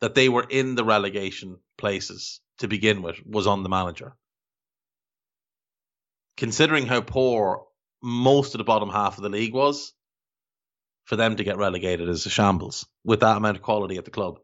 [0.00, 4.16] That they were in the relegation places to begin with was on the manager.
[6.36, 7.66] Considering how poor
[8.02, 9.92] most of the bottom half of the league was,
[11.04, 14.10] for them to get relegated as a shambles with that amount of quality at the
[14.10, 14.38] club.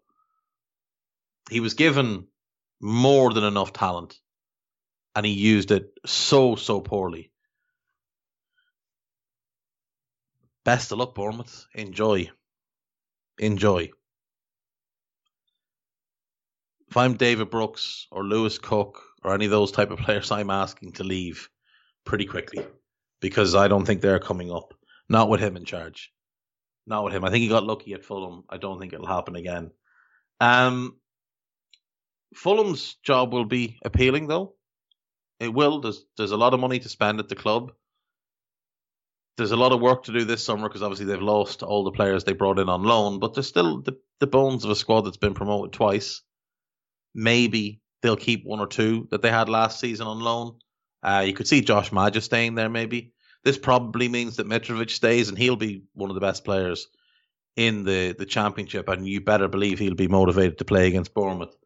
[1.48, 2.26] He was given
[2.80, 4.18] more than enough talent
[5.16, 7.32] and he used it so, so poorly.
[10.64, 11.66] Best of luck, Bournemouth.
[11.74, 12.30] Enjoy.
[13.38, 13.90] Enjoy.
[16.88, 20.50] If I'm David Brooks or Lewis Cook or any of those type of players, I'm
[20.50, 21.48] asking to leave
[22.04, 22.64] pretty quickly
[23.20, 24.74] because I don't think they're coming up.
[25.08, 26.12] Not with him in charge.
[26.86, 27.24] Not with him.
[27.24, 28.44] I think he got lucky at Fulham.
[28.50, 29.70] I don't think it'll happen again.
[30.40, 30.96] Um,
[32.34, 34.56] Fulham's job will be appealing, though.
[35.40, 35.80] It will.
[35.80, 37.72] There's there's a lot of money to spend at the club.
[39.36, 41.90] There's a lot of work to do this summer because obviously they've lost all the
[41.90, 45.02] players they brought in on loan, but there's still the, the bones of a squad
[45.02, 46.22] that's been promoted twice.
[47.14, 50.58] Maybe they'll keep one or two that they had last season on loan.
[51.02, 53.12] Uh, you could see Josh Maja staying there, maybe.
[53.44, 56.88] This probably means that Mitrovic stays and he'll be one of the best players
[57.56, 61.56] in the, the championship, and you better believe he'll be motivated to play against Bournemouth.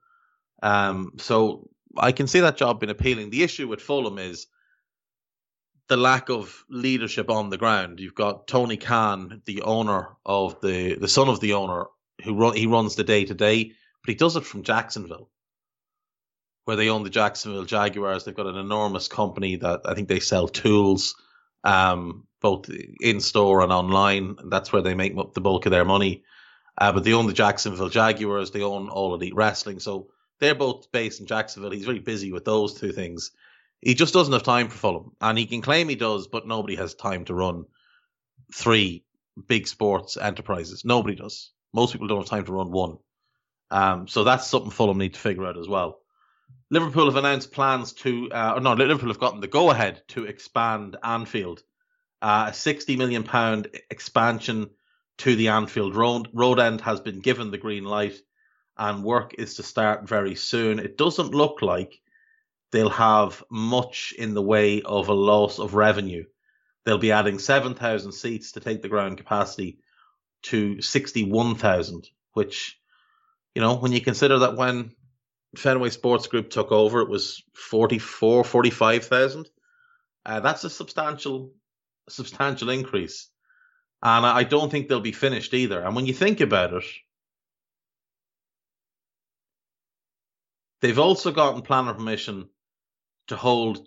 [0.63, 3.31] Um, so I can see that job being appealing.
[3.31, 4.47] The issue with Fulham is
[5.89, 8.01] the lack of leadership on the ground.
[8.01, 11.87] You've got Tony Khan, the owner of the the son of the owner,
[12.25, 15.31] who run, he runs the day to day, but he does it from Jacksonville,
[16.65, 18.25] where they own the Jacksonville Jaguars.
[18.25, 21.17] They've got an enormous company that I think they sell tools
[21.65, 24.37] um, both in store and online.
[24.49, 26.25] That's where they make the bulk of their money.
[26.79, 28.51] Uh, but they own the Jacksonville Jaguars.
[28.51, 29.81] They own All Elite Wrestling.
[29.81, 30.09] So
[30.41, 31.71] they're both based in Jacksonville.
[31.71, 33.31] He's very busy with those two things.
[33.81, 35.13] He just doesn't have time for Fulham.
[35.21, 37.65] And he can claim he does, but nobody has time to run
[38.55, 39.05] three
[39.47, 40.85] big sports enterprises.
[40.85, 41.53] Nobody does.
[41.73, 42.99] Most people don't have time to run one.
[43.71, 46.01] Um, so that's something Fulham need to figure out as well.
[46.71, 50.97] Liverpool have announced plans to, uh, no, Liverpool have gotten the go ahead to expand
[51.03, 51.63] Anfield.
[52.23, 54.71] Uh, a 60 million pound expansion
[55.19, 58.17] to the Anfield road, road end has been given the green light
[58.81, 60.79] and work is to start very soon.
[60.79, 62.01] It doesn't look like
[62.73, 66.25] they'll have much in the way of a loss of revenue.
[66.85, 69.81] They'll be adding 7,000 seats to take the ground capacity
[70.45, 72.81] to 61,000, which,
[73.55, 74.93] you know, when you consider that when
[75.57, 79.47] Fenway Sports Group took over, it was 44, 45,000.
[80.25, 81.53] Uh, that's a substantial,
[82.09, 83.29] substantial increase.
[84.03, 85.83] And I don't think they'll be finished either.
[85.83, 86.85] And when you think about it,
[90.81, 92.49] they've also gotten planning permission
[93.29, 93.79] to hold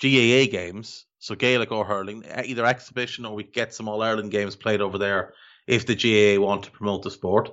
[0.00, 4.56] GAA games, so Gaelic or hurling, either exhibition or we get some All Ireland games
[4.56, 5.34] played over there
[5.66, 7.50] if the GAA want to promote the sport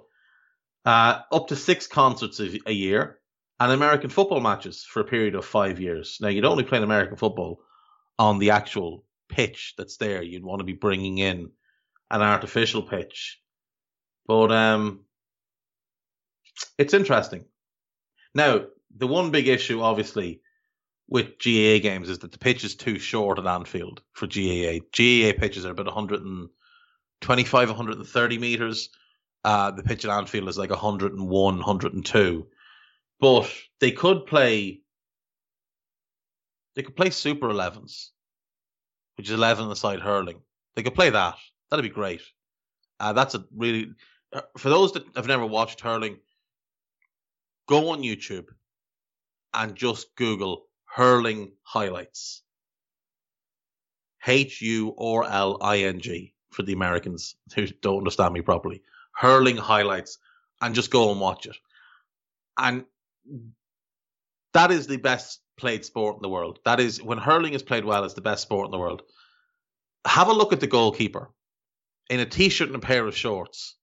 [0.85, 3.19] uh, up to six concerts a, year,
[3.59, 6.19] and American football matches for a period of five years.
[6.21, 7.61] Now, you'd only play American football
[8.19, 10.21] on the actual pitch that's there.
[10.21, 11.49] You'd want to be bringing in
[12.11, 13.41] an artificial pitch.
[14.27, 15.01] But um,
[16.77, 17.45] it's interesting.
[18.35, 20.41] Now, the one big issue, obviously,
[21.07, 24.79] with GAA games is that the pitch is too short at Anfield for GAA.
[24.91, 28.89] GAA pitches are about 125, 130 meters.
[29.43, 32.47] Uh, the pitch at Anfield is like 101, 102.
[33.19, 34.81] But they could play.
[36.75, 38.09] They could play Super 11s,
[39.15, 40.41] which is 11 the side hurling.
[40.75, 41.37] They could play that.
[41.69, 42.21] That'd be great.
[42.99, 43.91] Uh, that's a really.
[44.33, 46.17] Uh, for those that have never watched hurling,
[47.67, 48.47] go on YouTube
[49.54, 52.41] and just Google hurling highlights.
[54.28, 58.82] H U R L I N G for the Americans who don't understand me properly.
[59.13, 60.17] Hurling highlights
[60.62, 61.58] and just go and watch it.
[62.58, 62.86] And
[64.54, 66.60] that is the best played sport in the world.
[66.65, 69.04] That is when hurling is played well, it's the best sport in the world.
[70.06, 71.30] Have a look at the goalkeeper
[72.10, 73.75] in a t-shirt and a pair of shorts,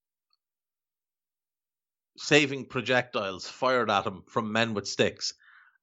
[2.17, 5.35] saving projectiles fired at him from men with sticks,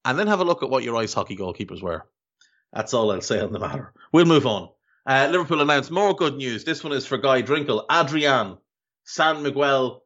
[0.04, 2.06] and then have a look at what your ice hockey goalkeepers were.
[2.72, 3.92] That's all I'll say on the matter.
[4.12, 4.70] We'll move on.
[5.06, 6.64] Uh, Liverpool announced more good news.
[6.64, 7.84] This one is for Guy Drinkle.
[7.90, 8.58] Adrian
[9.04, 10.02] San Miguel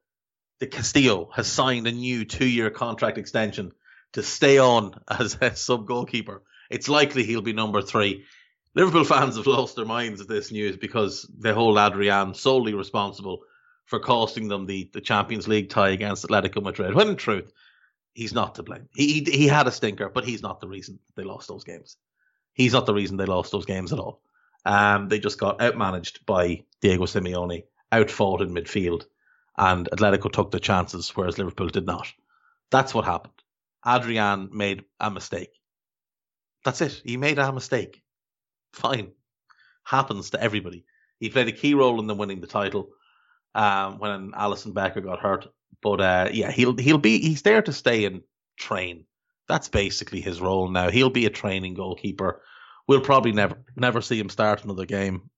[0.61, 3.73] de Castillo has signed a new two-year contract extension
[4.15, 6.43] to stay on as a sub goalkeeper.
[6.71, 8.25] It's likely he'll be number three.
[8.75, 13.43] Liverpool fans have lost their minds at this news because they hold Adrian solely responsible
[13.87, 16.95] for costing them the, the Champions League tie against Atletico Madrid.
[16.95, 17.53] When in truth,
[18.15, 18.89] he's not to blame.
[18.95, 21.97] He, he, he had a stinker, but he's not the reason they lost those games.
[22.55, 24.23] He's not the reason they lost those games at all.
[24.65, 29.05] Um, they just got outmanaged by Diego Simeone, outfought in midfield,
[29.59, 32.11] and Atletico took the chances, whereas Liverpool did not.
[32.71, 33.35] That's what happened.
[33.87, 35.51] Adrian made a mistake.
[36.65, 37.03] That's it.
[37.05, 38.03] He made a mistake.
[38.73, 39.13] Fine.
[39.85, 40.85] Happens to everybody.
[41.21, 42.89] He played a key role in them winning the title
[43.55, 45.47] um, when Alisson Becker got hurt.
[45.83, 48.23] But uh, yeah, he'll he'll be he's there to stay and
[48.59, 49.05] train.
[49.49, 50.91] That's basically his role now.
[50.91, 52.43] He'll be a training goalkeeper.
[52.89, 55.31] We'll probably never never see him start another game.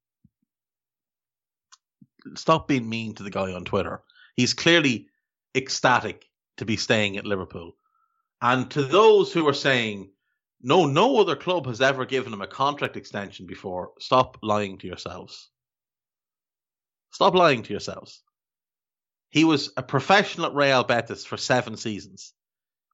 [2.34, 4.02] Stop being mean to the guy on Twitter.
[4.36, 5.08] He's clearly
[5.54, 6.24] ecstatic
[6.58, 7.76] to be staying at Liverpool.
[8.42, 10.10] And to those who are saying,
[10.60, 14.86] no, no other club has ever given him a contract extension before, stop lying to
[14.86, 15.50] yourselves.
[17.16, 18.22] Stop lying to yourselves.
[19.30, 22.34] He was a professional at Real Betis for seven seasons.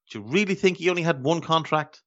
[0.09, 2.01] Do you really think he only had one contract?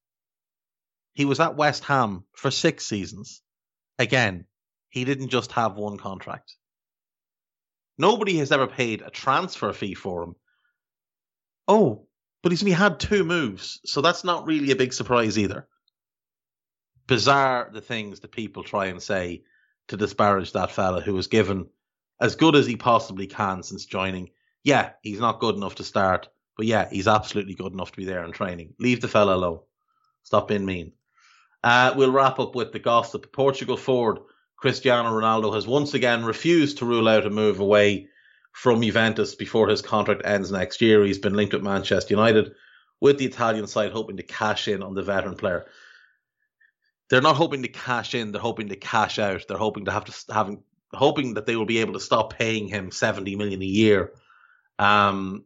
[1.11, 3.41] He was at West Ham for six seasons.
[3.99, 4.45] Again,
[4.87, 6.55] he didn't just have one contract.
[7.97, 10.35] Nobody has ever paid a transfer fee for him.
[11.67, 12.07] Oh,
[12.43, 15.67] but he's only had two moves, so that's not really a big surprise either.
[17.07, 19.43] Bizarre the things that people try and say
[19.89, 21.67] to disparage that fella who was given
[22.19, 24.29] as good as he possibly can since joining.
[24.63, 28.05] Yeah, he's not good enough to start, but yeah, he's absolutely good enough to be
[28.05, 28.73] there in training.
[28.79, 29.59] Leave the fella alone.
[30.23, 30.93] Stop being mean.
[31.63, 33.31] Uh, we'll wrap up with the gossip.
[33.31, 34.19] Portugal forward
[34.57, 38.07] Cristiano Ronaldo has once again refused to rule out a move away
[38.51, 41.03] from Juventus before his contract ends next year.
[41.03, 42.53] He's been linked with Manchester United,
[43.01, 45.65] with the Italian side hoping to cash in on the veteran player.
[47.09, 49.43] They're not hoping to cash in; they're hoping to cash out.
[49.47, 50.63] They're hoping to have to having
[50.95, 54.13] hoping that they will be able to stop paying him seventy million a year,
[54.79, 55.45] um,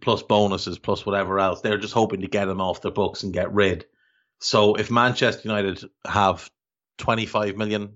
[0.00, 1.60] plus bonuses, plus whatever else.
[1.60, 3.86] They're just hoping to get him off their books and get rid.
[4.40, 6.50] So if Manchester United have
[6.98, 7.94] twenty five million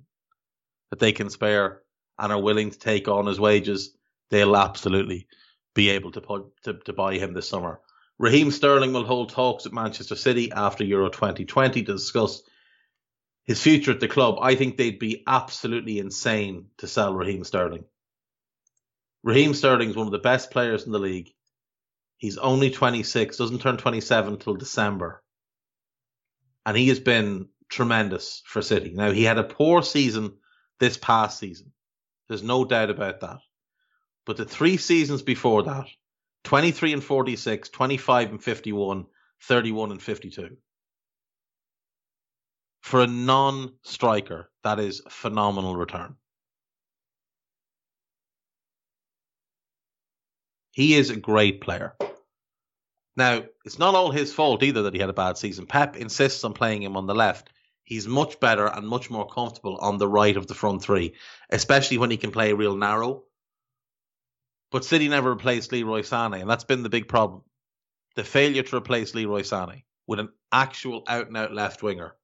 [0.90, 1.82] that they can spare
[2.18, 3.96] and are willing to take on his wages,
[4.30, 5.26] they'll absolutely
[5.74, 7.80] be able to put to, to buy him this summer.
[8.18, 12.42] Raheem Sterling will hold talks at Manchester City after Euro 2020 to discuss
[13.44, 14.38] his future at the club.
[14.40, 17.84] I think they'd be absolutely insane to sell Raheem Sterling.
[19.22, 21.30] Raheem Sterling is one of the best players in the league.
[22.16, 25.22] He's only 26, doesn't turn 27 till December.
[26.64, 28.92] And he has been tremendous for City.
[28.94, 30.34] Now, he had a poor season
[30.80, 31.72] this past season.
[32.28, 33.38] There's no doubt about that.
[34.24, 35.86] But the three seasons before that,
[36.44, 39.06] 23 and 46, 25 and 51,
[39.42, 40.56] 31 and 52.
[42.84, 46.16] For a non striker, that is phenomenal return.
[50.70, 51.96] He is a great player.
[53.16, 55.66] Now, it's not all his fault either that he had a bad season.
[55.66, 57.50] Pep insists on playing him on the left.
[57.84, 61.14] He's much better and much more comfortable on the right of the front three,
[61.50, 63.24] especially when he can play real narrow
[64.74, 67.42] but City never replaced Leroy Sané, and that's been the big problem.
[68.16, 72.16] The failure to replace Leroy Sané with an actual out and out left winger,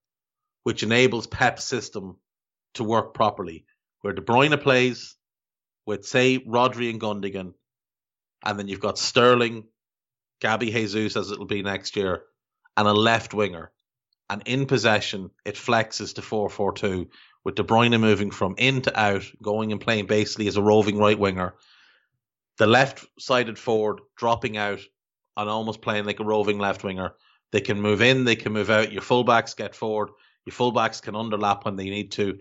[0.62, 2.16] which enables Pep's system
[2.74, 3.64] to work properly,
[4.00, 5.16] where De Bruyne plays
[5.86, 7.54] with, say, Rodri and Gundogan,
[8.44, 9.64] and then you've got Sterling
[10.40, 12.22] Gabby Jesus as it'll be next year,
[12.76, 13.70] and a left winger.
[14.28, 17.08] And in possession, it flexes to 4 4 2,
[17.44, 20.98] with De Bruyne moving from in to out, going and playing basically as a roving
[20.98, 21.54] right winger.
[22.58, 24.80] The left sided forward dropping out
[25.36, 27.14] and almost playing like a roving left winger.
[27.52, 28.92] They can move in, they can move out.
[28.92, 30.11] Your fullbacks get forward,
[30.47, 32.38] your fullbacks can underlap when they need to.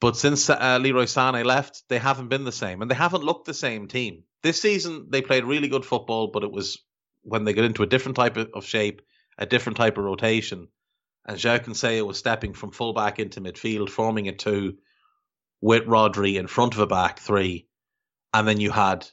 [0.00, 3.46] But since uh, Leroy Sané left, they haven't been the same, and they haven't looked
[3.46, 4.24] the same team.
[4.42, 6.78] This season, they played really good football, but it was
[7.22, 9.02] when they got into a different type of shape,
[9.38, 10.66] a different type of rotation.
[11.24, 14.78] And João Cancelo was stepping from fullback into midfield, forming a two
[15.60, 17.68] with Rodri in front of a back three.
[18.34, 19.06] And then you had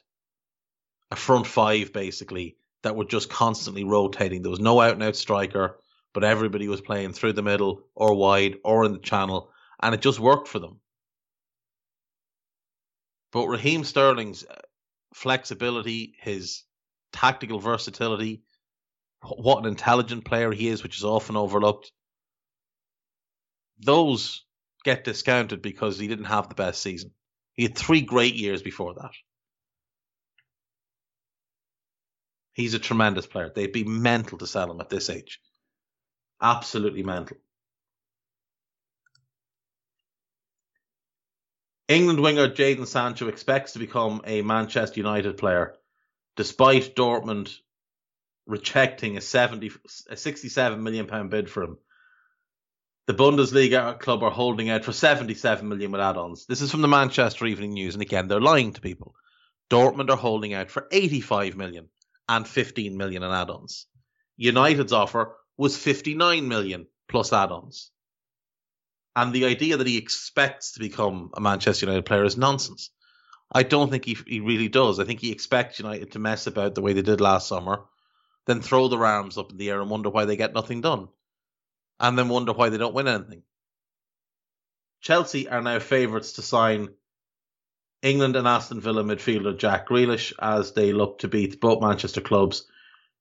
[1.12, 4.42] a front five, basically, that were just constantly rotating.
[4.42, 5.78] There was no out and out striker,
[6.12, 9.50] but everybody was playing through the middle or wide or in the channel
[9.82, 10.80] and it just worked for them.
[13.32, 14.56] But Raheem Sterling's uh,
[15.14, 16.64] flexibility, his
[17.12, 18.42] tactical versatility,
[19.22, 21.92] what an intelligent player he is, which is often overlooked,
[23.78, 24.44] those
[24.84, 27.12] get discounted because he didn't have the best season.
[27.54, 29.12] He had three great years before that.
[32.52, 33.50] He's a tremendous player.
[33.54, 35.40] They'd be mental to sell him at this age.
[36.40, 37.36] Absolutely mental.
[41.88, 45.74] England winger Jadon Sancho expects to become a Manchester United player,
[46.36, 47.52] despite Dortmund
[48.46, 49.72] rejecting a 70,
[50.08, 51.78] a 67 million pound bid for him.
[53.06, 56.46] The Bundesliga club are holding out for 77 million with add-ons.
[56.46, 59.16] This is from the Manchester Evening News, and again, they're lying to people.
[59.68, 61.88] Dortmund are holding out for 85 million
[62.28, 63.86] and 15 million in add-ons.
[64.36, 67.90] United's offer was 59 million plus add-ons.
[69.14, 72.88] And the idea that he expects to become a Manchester United player is nonsense.
[73.52, 74.98] I don't think he, he really does.
[74.98, 77.82] I think he expects United to mess about the way they did last summer,
[78.46, 81.08] then throw their arms up in the air and wonder why they get nothing done,
[81.98, 83.42] and then wonder why they don't win anything.
[85.02, 86.88] Chelsea are now favourites to sign
[88.00, 92.66] England and Aston Villa midfielder Jack Grealish as they look to beat both Manchester clubs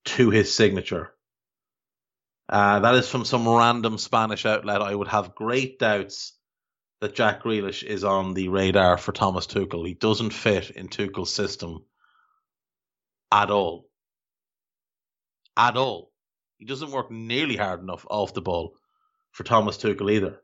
[0.05, 1.13] to his signature.
[2.49, 4.81] Uh, that is from some random Spanish outlet.
[4.81, 6.33] I would have great doubts
[6.99, 9.87] that Jack Grealish is on the radar for Thomas Tuchel.
[9.87, 11.85] He doesn't fit in Tuchel's system
[13.31, 13.87] at all.
[15.55, 16.11] At all.
[16.57, 18.75] He doesn't work nearly hard enough off the ball
[19.31, 20.41] for Thomas Tuchel either.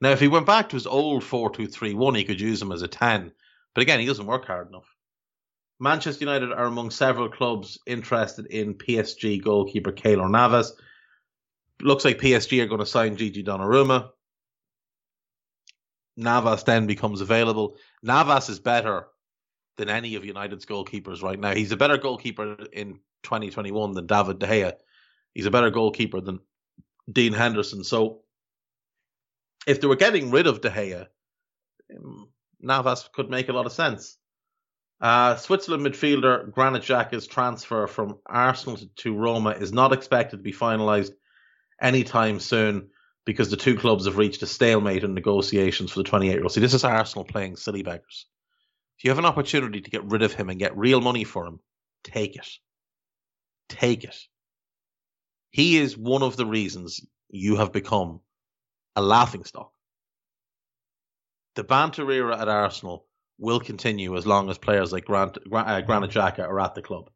[0.00, 2.60] Now, if he went back to his old 4 2 3 1, he could use
[2.60, 3.32] him as a 10.
[3.72, 4.92] But again, he doesn't work hard enough.
[5.78, 10.72] Manchester United are among several clubs interested in PSG goalkeeper Keylor Navas
[11.80, 14.10] looks like PSG are going to sign Gigi Donnarumma.
[16.16, 17.76] Navas then becomes available.
[18.02, 19.08] Navas is better
[19.76, 21.54] than any of United's goalkeepers right now.
[21.54, 24.72] He's a better goalkeeper in 2021 than David De Gea.
[25.34, 26.40] He's a better goalkeeper than
[27.10, 27.84] Dean Henderson.
[27.84, 28.22] So
[29.66, 31.06] if they were getting rid of De Gea,
[31.94, 32.28] um,
[32.60, 34.16] Navas could make a lot of sense.
[34.98, 40.54] Uh, Switzerland midfielder Granit Xhaka's transfer from Arsenal to Roma is not expected to be
[40.54, 41.12] finalised
[41.80, 42.90] anytime soon
[43.24, 46.52] because the two clubs have reached a stalemate in negotiations for the 28 year old.
[46.52, 48.26] See, this is Arsenal playing silly beggars.
[48.98, 51.46] If you have an opportunity to get rid of him and get real money for
[51.46, 51.60] him,
[52.04, 52.48] take it.
[53.68, 54.16] Take it.
[55.50, 58.20] He is one of the reasons you have become
[58.94, 59.72] a laughing stock.
[61.56, 63.06] The banter era at Arsenal
[63.38, 67.10] will continue as long as players like Grant, uh, Granit Xhaka are at the club.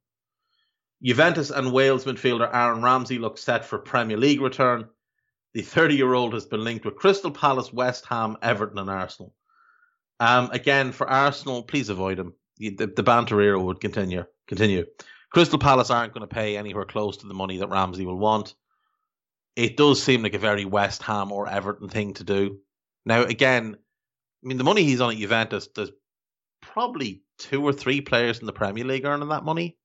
[1.02, 4.86] Juventus and Wales midfielder Aaron Ramsey looks set for Premier League return.
[5.54, 9.34] The 30 year old has been linked with Crystal Palace, West Ham, Everton, and Arsenal.
[10.20, 12.34] Um, again, for Arsenal, please avoid him.
[12.58, 14.24] The, the banter era would continue.
[14.46, 14.84] Continue.
[15.30, 18.54] Crystal Palace aren't going to pay anywhere close to the money that Ramsey will want.
[19.56, 22.58] It does seem like a very West Ham or Everton thing to do.
[23.06, 23.76] Now, again,
[24.44, 25.90] I mean, the money he's on at Juventus, there's
[26.60, 29.78] probably two or three players in the Premier League earning that money.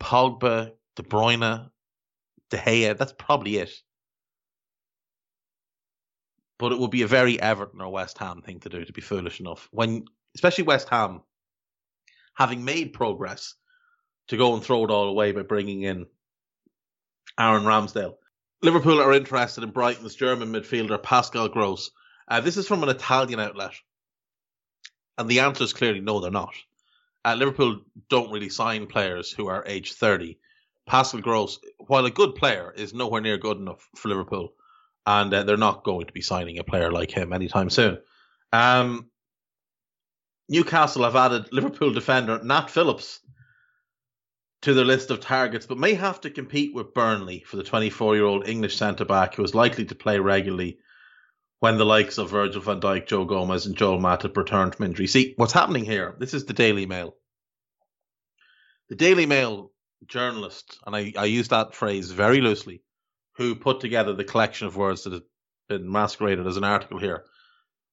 [0.00, 1.70] Pogba, De Bruyne,
[2.50, 2.96] De Gea.
[2.96, 3.72] That's probably it.
[6.58, 9.00] But it would be a very Everton or West Ham thing to do to be
[9.00, 11.22] foolish enough when, especially West Ham,
[12.34, 13.54] having made progress
[14.28, 16.06] to go and throw it all away by bringing in
[17.38, 18.14] Aaron Ramsdale.
[18.62, 21.90] Liverpool are interested in Brighton's German midfielder Pascal Gross.
[22.28, 23.74] Uh, this is from an Italian outlet,
[25.18, 26.54] and the answer is clearly no, they're not.
[27.24, 30.38] Uh, Liverpool don't really sign players who are age 30.
[30.86, 34.52] Pascal Gross, while a good player, is nowhere near good enough for Liverpool,
[35.06, 37.98] and uh, they're not going to be signing a player like him anytime soon.
[38.52, 39.06] Um,
[40.48, 43.20] Newcastle have added Liverpool defender Nat Phillips
[44.62, 48.16] to their list of targets, but may have to compete with Burnley for the 24
[48.16, 50.78] year old English centre back who is likely to play regularly
[51.64, 55.06] when the likes of Virgil van Dijk, Joe Gomez, and Joel Matip return from injury.
[55.06, 56.14] See, what's happening here?
[56.18, 57.16] This is the Daily Mail.
[58.90, 59.72] The Daily Mail
[60.06, 62.82] journalist, and I, I use that phrase very loosely,
[63.36, 65.22] who put together the collection of words that have
[65.70, 67.24] been masqueraded as an article here.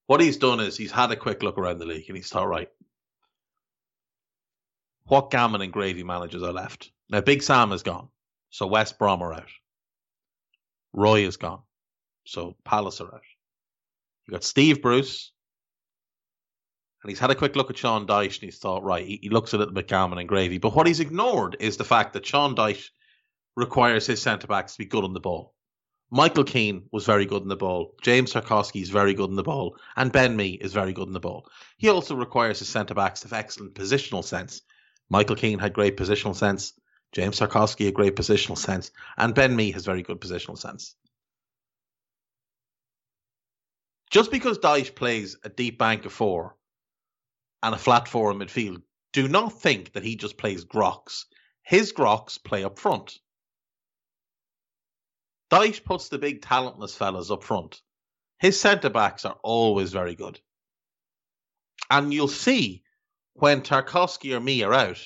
[0.06, 2.48] What he's done is he's had a quick look around the league and he's thought,
[2.48, 2.68] right,
[5.04, 6.90] what gammon and gravy managers are left?
[7.08, 8.08] Now, Big Sam is gone,
[8.50, 9.50] so West Brom are out.
[10.92, 11.62] Roy is gone,
[12.26, 13.22] so Palace are out.
[14.26, 15.32] You got Steve Bruce,
[17.02, 19.28] and he's had a quick look at Sean Dyche and he's thought, right, he, he
[19.28, 20.58] looks a little bit gammon and gravy.
[20.58, 22.90] But what he's ignored is the fact that Sean Dyche
[23.56, 25.54] requires his centre backs to be good on the ball.
[26.10, 27.94] Michael Keane was very good in the ball.
[28.02, 29.76] James Tarkowski is very good in the ball.
[29.96, 31.48] And Ben Mee is very good in the ball.
[31.78, 34.60] He also requires his centre backs to have excellent positional sense.
[35.08, 36.74] Michael Keane had great positional sense.
[37.12, 38.90] James Tarkowski had great positional sense.
[39.16, 40.94] And Ben Mee has very good positional sense.
[44.12, 46.54] Just because Dyche plays a deep bank of four
[47.62, 48.82] and a flat four in midfield,
[49.14, 51.24] do not think that he just plays grocks.
[51.62, 53.18] His grocks play up front.
[55.50, 57.80] Dyche puts the big talentless fellas up front.
[58.38, 60.38] His centre backs are always very good.
[61.88, 62.82] And you'll see
[63.32, 65.00] when Tarkowski or Mee are out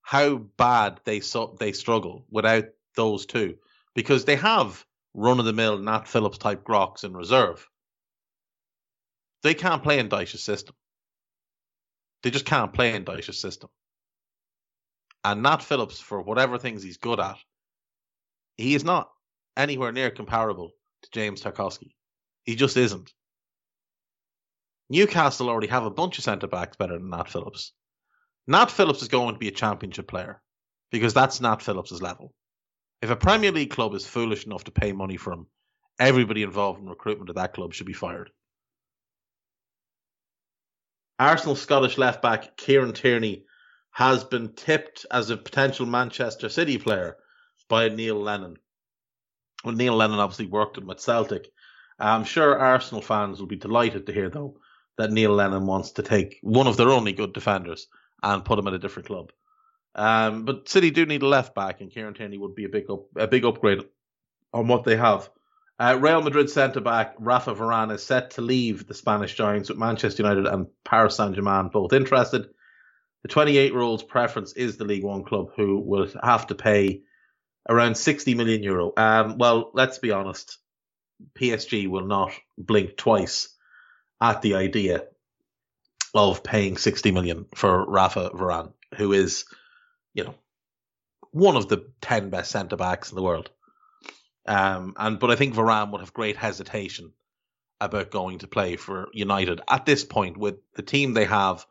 [0.00, 3.58] how bad they so, they struggle without those two
[3.94, 7.68] because they have run of the mill Nat Phillips type grocks in reserve.
[9.42, 10.74] They can't play in Dyche's system.
[12.22, 13.70] They just can't play in Dyche's system.
[15.24, 17.36] And Nat Phillips, for whatever things he's good at,
[18.56, 19.10] he is not
[19.56, 20.72] anywhere near comparable
[21.02, 21.94] to James Tarkowski.
[22.44, 23.12] He just isn't.
[24.90, 27.72] Newcastle already have a bunch of centre backs better than Nat Phillips.
[28.46, 30.40] Nat Phillips is going to be a championship player
[30.90, 32.32] because that's Nat Phillips' level.
[33.02, 35.46] If a Premier League club is foolish enough to pay money for him,
[36.00, 38.30] everybody involved in recruitment of that club should be fired.
[41.18, 43.44] Arsenal Scottish left back Kieran Tierney
[43.90, 47.16] has been tipped as a potential Manchester City player
[47.68, 48.56] by Neil Lennon.
[49.64, 51.48] Well, Neil Lennon obviously worked him at Celtic.
[51.98, 54.60] I'm sure Arsenal fans will be delighted to hear, though,
[54.98, 57.88] that Neil Lennon wants to take one of their only good defenders
[58.22, 59.32] and put him at a different club.
[59.96, 62.88] Um, but City do need a left back, and Kieran Tierney would be a big
[62.88, 63.82] up, a big upgrade
[64.52, 65.28] on what they have.
[65.80, 69.78] Uh, Real Madrid centre back Rafa Varane is set to leave the Spanish Giants with
[69.78, 72.48] Manchester United and Paris Saint Germain both interested.
[73.22, 77.02] The 28 year old's preference is the Ligue One club, who will have to pay
[77.68, 78.92] around 60 million euro.
[78.96, 80.58] Um, well, let's be honest,
[81.38, 83.54] PSG will not blink twice
[84.20, 85.04] at the idea
[86.14, 89.44] of paying 60 million for Rafa Varane, who is,
[90.14, 90.34] you know,
[91.30, 93.50] one of the 10 best centre backs in the world.
[94.48, 97.12] Um, and but I think Varane would have great hesitation
[97.80, 101.66] about going to play for United at this point with the team they have,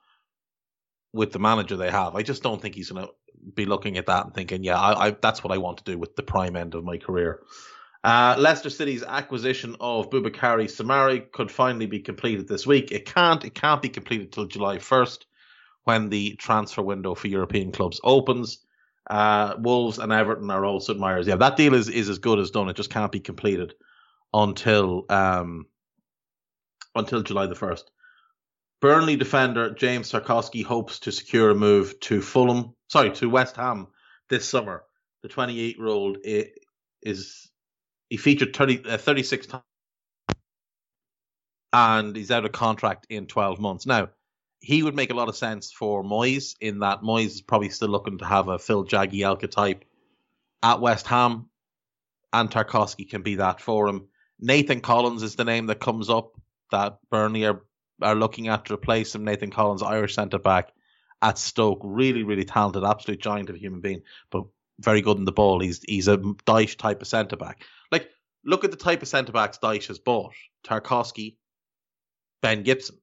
[1.12, 2.16] with the manager they have.
[2.16, 3.12] I just don't think he's going to
[3.54, 5.98] be looking at that and thinking, yeah, I, I, that's what I want to do
[5.98, 7.42] with the prime end of my career.
[8.04, 12.92] Uh, Leicester City's acquisition of Boubakary Soumaré could finally be completed this week.
[12.92, 13.44] It can't.
[13.44, 15.26] It can't be completed till July 1st,
[15.84, 18.60] when the transfer window for European clubs opens.
[19.10, 21.28] Uh, Wolves and Everton are also admirers.
[21.28, 22.70] Yeah, that deal is, is as good as done.
[22.70, 23.74] It just can't be completed
[24.34, 25.68] until um,
[26.94, 27.90] until July the first.
[28.82, 33.88] Burnley defender James Tarkowski hopes to secure a move to Fulham, sorry, to West Ham
[34.30, 34.84] this summer.
[35.24, 36.18] The 28 year old
[37.02, 37.50] is
[38.10, 39.64] he featured 30, uh, 36 times
[41.74, 43.86] and he's out of contract in 12 months.
[43.86, 44.10] Now,
[44.60, 47.90] he would make a lot of sense for Moyes in that Moyes is probably still
[47.90, 49.86] looking to have a Phil Jagielka type
[50.64, 51.50] at West Ham,
[52.34, 54.08] and Tarkowski can be that for him.
[54.40, 56.34] Nathan Collins is the name that comes up
[56.72, 57.62] that Burnley are,
[58.02, 59.24] are looking at to replace him.
[59.24, 60.72] Nathan Collins, Irish centre back
[61.22, 64.02] at Stoke, really, really talented, absolute giant of a human being,
[64.32, 64.44] but
[64.80, 65.60] very good in the ball.
[65.60, 67.64] He's he's a Dyche type of centre back.
[67.92, 68.10] Like,
[68.44, 70.34] look at the type of centre backs Dyche has bought:
[70.64, 71.38] Tarkowski,
[72.42, 72.98] Ben Gibson,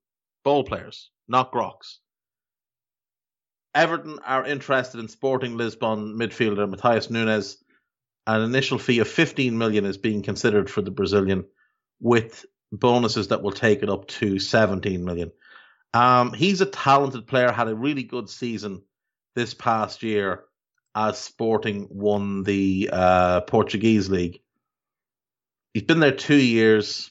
[0.45, 1.99] ball players not Grox.
[3.75, 7.57] Everton are interested in sporting Lisbon midfielder Matheus Nunes.
[8.27, 11.45] An initial fee of 15 million is being considered for the Brazilian,
[12.01, 15.31] with bonuses that will take it up to 17 million.
[15.93, 18.83] Um, he's a talented player, had a really good season
[19.35, 20.45] this past year
[20.95, 24.41] as Sporting won the uh, Portuguese league.
[25.73, 27.11] He's been there two years.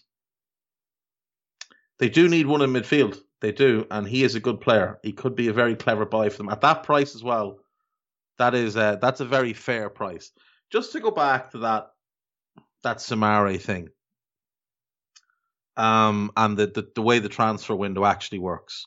[1.99, 4.99] They do need one in midfield They do, and he is a good player.
[5.03, 7.59] He could be a very clever buy for them at that price as well.
[8.37, 10.31] That is uh, that's a very fair price.
[10.71, 11.91] Just to go back to that
[12.83, 13.89] that Soumaré thing,
[15.75, 18.85] um, and the, the the way the transfer window actually works.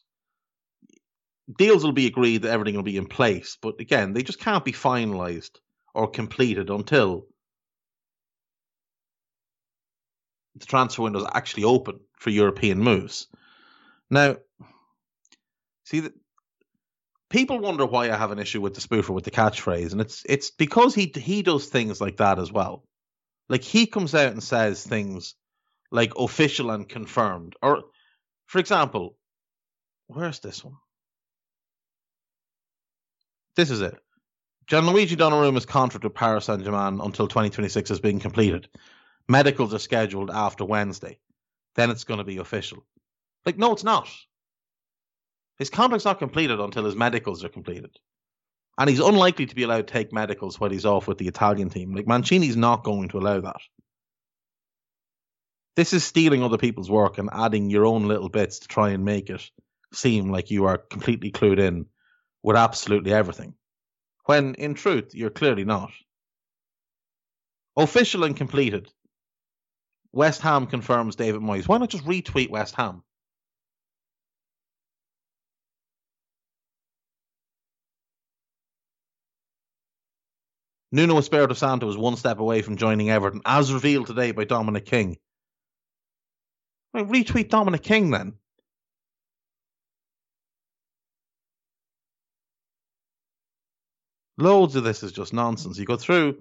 [1.58, 4.64] Deals will be agreed that everything will be in place, but again, they just can't
[4.64, 5.60] be finalised
[5.94, 7.26] or completed until
[10.54, 13.26] the transfer window is actually open for European moves.
[14.10, 14.36] Now,
[15.84, 16.14] see that
[17.30, 20.22] people wonder why I have an issue with the spoofer with the catchphrase, and it's
[20.28, 22.84] it's because he he does things like that as well.
[23.48, 25.34] Like he comes out and says things
[25.90, 27.84] like official and confirmed, or
[28.46, 29.16] for example,
[30.06, 30.76] where's this one?
[33.56, 33.96] This is it.
[34.68, 38.68] Gianluigi Donnarumma's contract with Paris Saint Germain until 2026 has been completed.
[39.28, 41.18] Medicals are scheduled after Wednesday.
[41.76, 42.84] Then it's going to be official.
[43.46, 44.08] Like, no, it's not.
[45.58, 47.96] His contract's not completed until his medicals are completed.
[48.76, 51.70] And he's unlikely to be allowed to take medicals while he's off with the Italian
[51.70, 51.94] team.
[51.94, 53.60] Like, Mancini's not going to allow that.
[55.76, 59.04] This is stealing other people's work and adding your own little bits to try and
[59.04, 59.50] make it
[59.94, 61.86] seem like you are completely clued in
[62.42, 63.54] with absolutely everything.
[64.24, 65.92] When, in truth, you're clearly not.
[67.76, 68.90] Official and completed.
[70.12, 71.68] West Ham confirms David Moyes.
[71.68, 73.02] Why not just retweet West Ham?
[80.96, 84.86] Nuno Espirito Santo was one step away from joining Everton, as revealed today by Dominic
[84.86, 85.18] King.
[86.96, 88.32] Retweet Dominic King then.
[94.38, 95.76] Loads of this is just nonsense.
[95.78, 96.38] You go through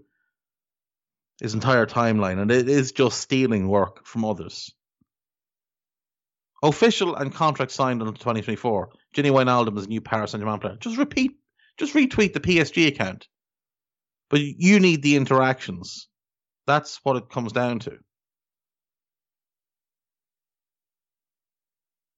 [1.41, 4.71] his entire timeline, and it is just stealing work from others.
[6.63, 8.89] Official and contract signed until 2024.
[9.13, 10.77] Gini Wijnaldum is a new Paris Saint-Germain player.
[10.79, 11.33] Just repeat,
[11.77, 13.27] just retweet the PSG account.
[14.29, 16.07] But you need the interactions.
[16.67, 17.97] That's what it comes down to.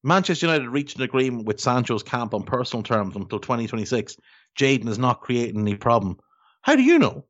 [0.03, 4.15] Manchester United reached an agreement with Sancho's camp on personal terms until 2026.
[4.57, 6.17] Jadon is not creating any problem.
[6.61, 7.25] How do you know?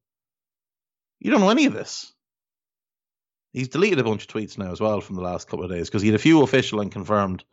[1.20, 2.14] You don't know any of this.
[3.52, 5.90] He's deleted a bunch of tweets now as well from the last couple of days
[5.90, 7.44] because he had a few official and confirmed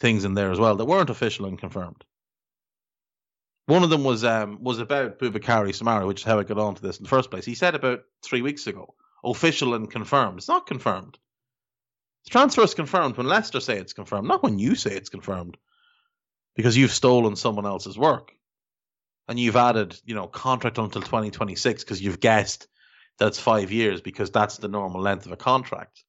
[0.00, 2.04] things in there as well that weren't official and confirmed.
[3.68, 6.80] One of them was um, was about Boubakary Soumaré, which is how I got onto
[6.80, 7.44] this in the first place.
[7.44, 10.38] He said about three weeks ago, official and confirmed.
[10.38, 11.18] It's not confirmed.
[12.24, 15.58] The transfer is confirmed when Leicester say it's confirmed, not when you say it's confirmed,
[16.56, 18.32] because you've stolen someone else's work,
[19.28, 22.68] and you've added, you know, contract until 2026 because you've guessed
[23.18, 26.04] that's five years because that's the normal length of a contract.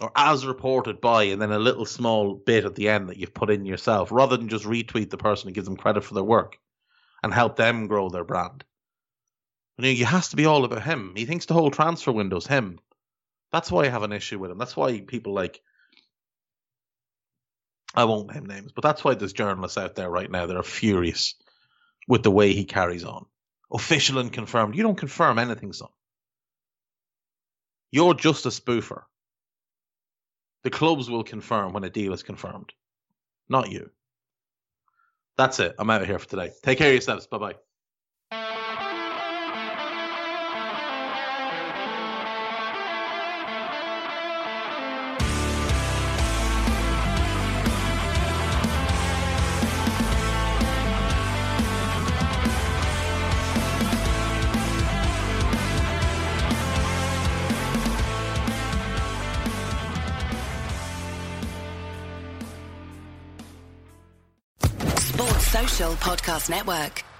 [0.00, 3.34] Or as reported by, and then a little small bit at the end that you've
[3.34, 6.24] put in yourself, rather than just retweet the person and give them credit for their
[6.24, 6.58] work
[7.22, 8.64] and help them grow their brand.
[9.78, 11.14] You know, it has to be all about him.
[11.16, 12.80] He thinks the whole transfer window's him.
[13.52, 14.58] That's why I have an issue with him.
[14.58, 15.60] That's why people like
[17.94, 20.64] I won't name names, but that's why there's journalists out there right now that are
[20.64, 21.34] furious
[22.08, 23.26] with the way he carries on
[23.72, 24.76] official and confirmed.
[24.76, 25.88] You don't confirm anything, son.
[27.90, 29.02] You're just a spoofer.
[30.64, 32.72] The clubs will confirm when a deal is confirmed,
[33.48, 33.90] not you.
[35.36, 35.74] That's it.
[35.78, 36.50] I'm out of here for today.
[36.62, 37.26] Take care of yourselves.
[37.26, 37.54] Bye bye.
[65.96, 67.13] Podcast Network.